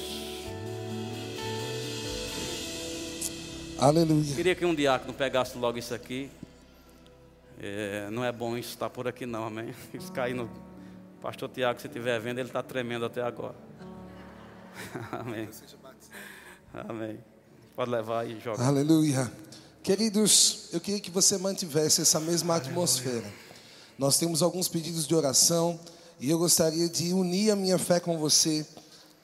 [3.79, 4.35] Aleluia.
[4.35, 6.29] Queria que um diácono pegasse logo isso aqui.
[7.59, 9.75] É, não é bom isso estar por aqui não, amém?
[9.95, 10.47] Isso cair no
[11.23, 13.68] pastor Tiago, se estiver vendo, ele está tremendo até agora.
[15.13, 15.49] amém.
[16.73, 17.19] Amém.
[17.75, 18.67] Pode levar e jogar.
[18.67, 19.31] Aleluia.
[19.83, 23.25] Queridos, eu queria que você mantivesse essa mesma atmosfera.
[23.99, 25.79] Nós temos alguns pedidos de oração
[26.21, 28.67] e eu gostaria de unir a minha fé com você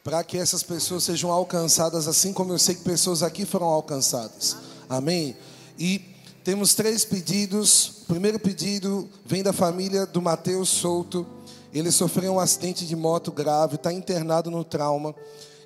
[0.02, 4.56] para que essas pessoas sejam alcançadas assim como eu sei que pessoas aqui foram alcançadas.
[4.88, 5.36] Amém?
[5.78, 8.02] E temos três pedidos.
[8.02, 11.26] O primeiro pedido vem da família do Mateus Souto.
[11.74, 15.14] Ele sofreu um acidente de moto grave, está internado no trauma.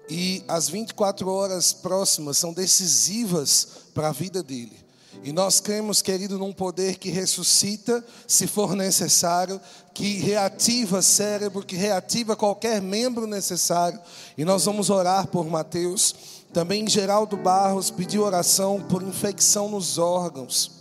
[0.09, 4.88] E as 24 horas próximas são decisivas para a vida dele.
[5.22, 9.61] E nós cremos, querido, num poder que ressuscita, se for necessário,
[9.92, 14.00] que reativa cérebro, que reativa qualquer membro necessário.
[14.36, 16.14] E nós vamos orar por Mateus.
[16.52, 20.78] Também Geraldo Barros pediu oração por infecção nos órgãos.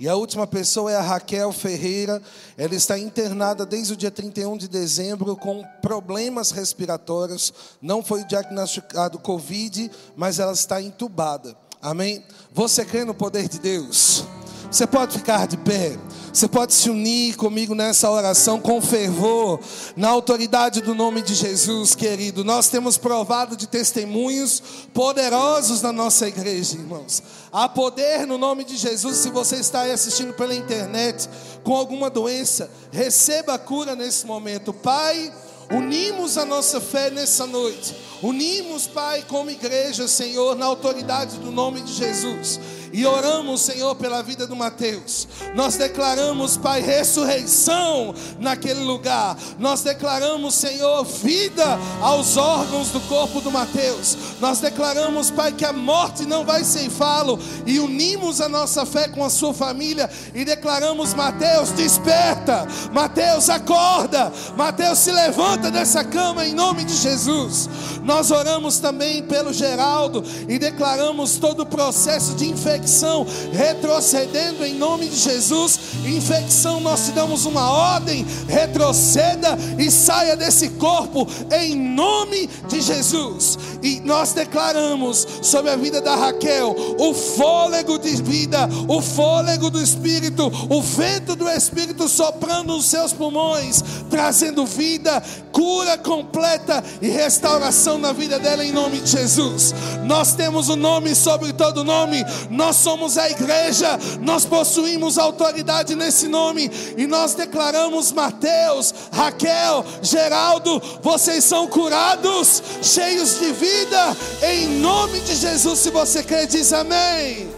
[0.00, 2.22] E a última pessoa é a Raquel Ferreira.
[2.56, 7.52] Ela está internada desde o dia 31 de dezembro com problemas respiratórios.
[7.82, 11.54] Não foi diagnosticado Covid, mas ela está entubada.
[11.82, 12.24] Amém?
[12.50, 14.24] Você crê no poder de Deus?
[14.70, 15.98] Você pode ficar de pé.
[16.32, 19.58] Você pode se unir comigo nessa oração com fervor,
[19.96, 22.44] na autoridade do nome de Jesus, querido.
[22.44, 24.62] Nós temos provado de testemunhos
[24.94, 27.20] poderosos na nossa igreja, irmãos.
[27.50, 29.16] Há poder no nome de Jesus.
[29.16, 31.28] Se você está aí assistindo pela internet
[31.64, 34.72] com alguma doença, receba a cura nesse momento.
[34.72, 35.32] Pai,
[35.68, 37.96] unimos a nossa fé nessa noite.
[38.22, 42.60] Unimos, Pai, como igreja, Senhor, na autoridade do nome de Jesus
[42.92, 45.28] e oramos, Senhor, pela vida do Mateus.
[45.54, 49.36] Nós declaramos, Pai, ressurreição naquele lugar.
[49.58, 54.16] Nós declaramos, Senhor, vida aos órgãos do corpo do Mateus.
[54.40, 59.24] Nós declaramos, Pai, que a morte não vai ceifá-lo e unimos a nossa fé com
[59.24, 62.66] a sua família e declaramos, Mateus, desperta.
[62.92, 64.32] Mateus, acorda.
[64.56, 67.68] Mateus, se levanta dessa cama em nome de Jesus.
[68.02, 74.74] Nós oramos também pelo Geraldo e declaramos todo o processo de infecção infecção, retrocedendo em
[74.74, 75.78] nome de Jesus.
[76.04, 83.58] Infecção, nós te damos uma ordem: retroceda e saia desse corpo em nome de Jesus.
[83.82, 89.80] E nós declaramos sobre a vida da Raquel o fôlego de vida, o fôlego do
[89.80, 97.98] Espírito, o vento do Espírito soprando nos seus pulmões, trazendo vida, cura completa e restauração
[97.98, 99.74] na vida dela em nome de Jesus.
[100.04, 105.94] Nós temos o um nome sobre todo nome, nós somos a igreja, nós possuímos autoridade
[105.94, 114.78] nesse nome e nós declaramos: Mateus, Raquel, Geraldo, vocês são curados, cheios de vida, em
[114.78, 115.78] nome de Jesus.
[115.80, 117.50] Se você quer, diz amém.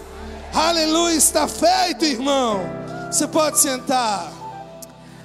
[0.53, 2.61] Aleluia, está feito, irmão.
[3.11, 4.33] Você pode sentar.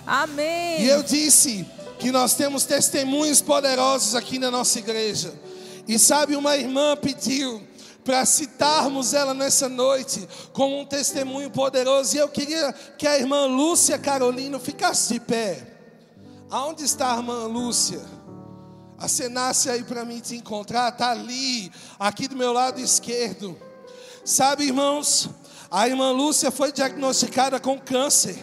[0.06, 0.82] Amém.
[0.82, 1.66] E eu disse
[2.00, 5.34] que nós temos testemunhos poderosos aqui na nossa igreja.
[5.88, 7.62] E sabe, uma irmã pediu
[8.08, 12.16] para citarmos ela nessa noite como um testemunho poderoso.
[12.16, 15.76] E eu queria que a irmã Lúcia Carolina ficasse de pé.
[16.50, 18.00] Aonde está a irmã Lúcia?
[18.98, 21.70] Acenasse aí para mim te encontrar, está ali,
[22.00, 23.58] aqui do meu lado esquerdo.
[24.24, 25.30] Sabe, irmãos,
[25.70, 28.38] a irmã Lúcia foi diagnosticada com câncer.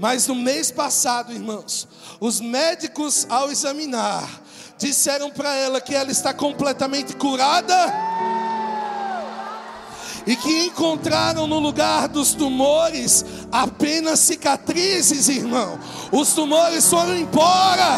[0.00, 1.86] Mas no mês passado, irmãos,
[2.18, 4.42] os médicos, ao examinar,
[4.76, 8.18] disseram para ela que ela está completamente curada
[10.28, 15.80] e que encontraram no lugar dos tumores apenas cicatrizes, irmão.
[16.12, 17.96] Os tumores foram embora.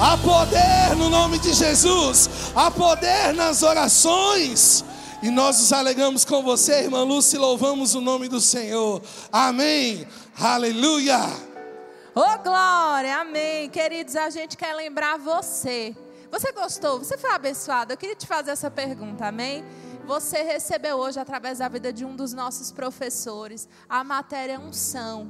[0.00, 4.84] Há poder no nome de Jesus, há poder nas orações.
[5.20, 9.02] E nós nos alegramos com você, irmã Lúcia, e louvamos o nome do Senhor.
[9.32, 10.06] Amém.
[10.38, 11.18] Aleluia.
[12.14, 13.68] Oh, glória, amém.
[13.70, 15.96] Queridos, a gente quer lembrar você.
[16.30, 17.00] Você gostou?
[17.00, 17.92] Você foi abençoado?
[17.92, 19.64] Eu queria te fazer essa pergunta, amém?
[20.06, 25.28] Você recebeu hoje, através da vida de um dos nossos professores, a matéria unção.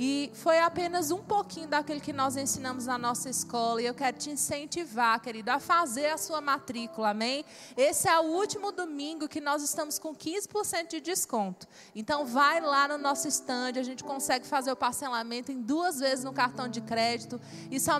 [0.00, 3.82] E foi apenas um pouquinho daquilo que nós ensinamos na nossa escola.
[3.82, 7.44] E eu quero te incentivar, querido, a fazer a sua matrícula, amém?
[7.76, 11.66] Esse é o último domingo que nós estamos com 15% de desconto.
[11.96, 16.22] Então, vai lá no nosso stand, a gente consegue fazer o parcelamento em duas vezes
[16.22, 17.40] no cartão de crédito.
[17.68, 17.80] E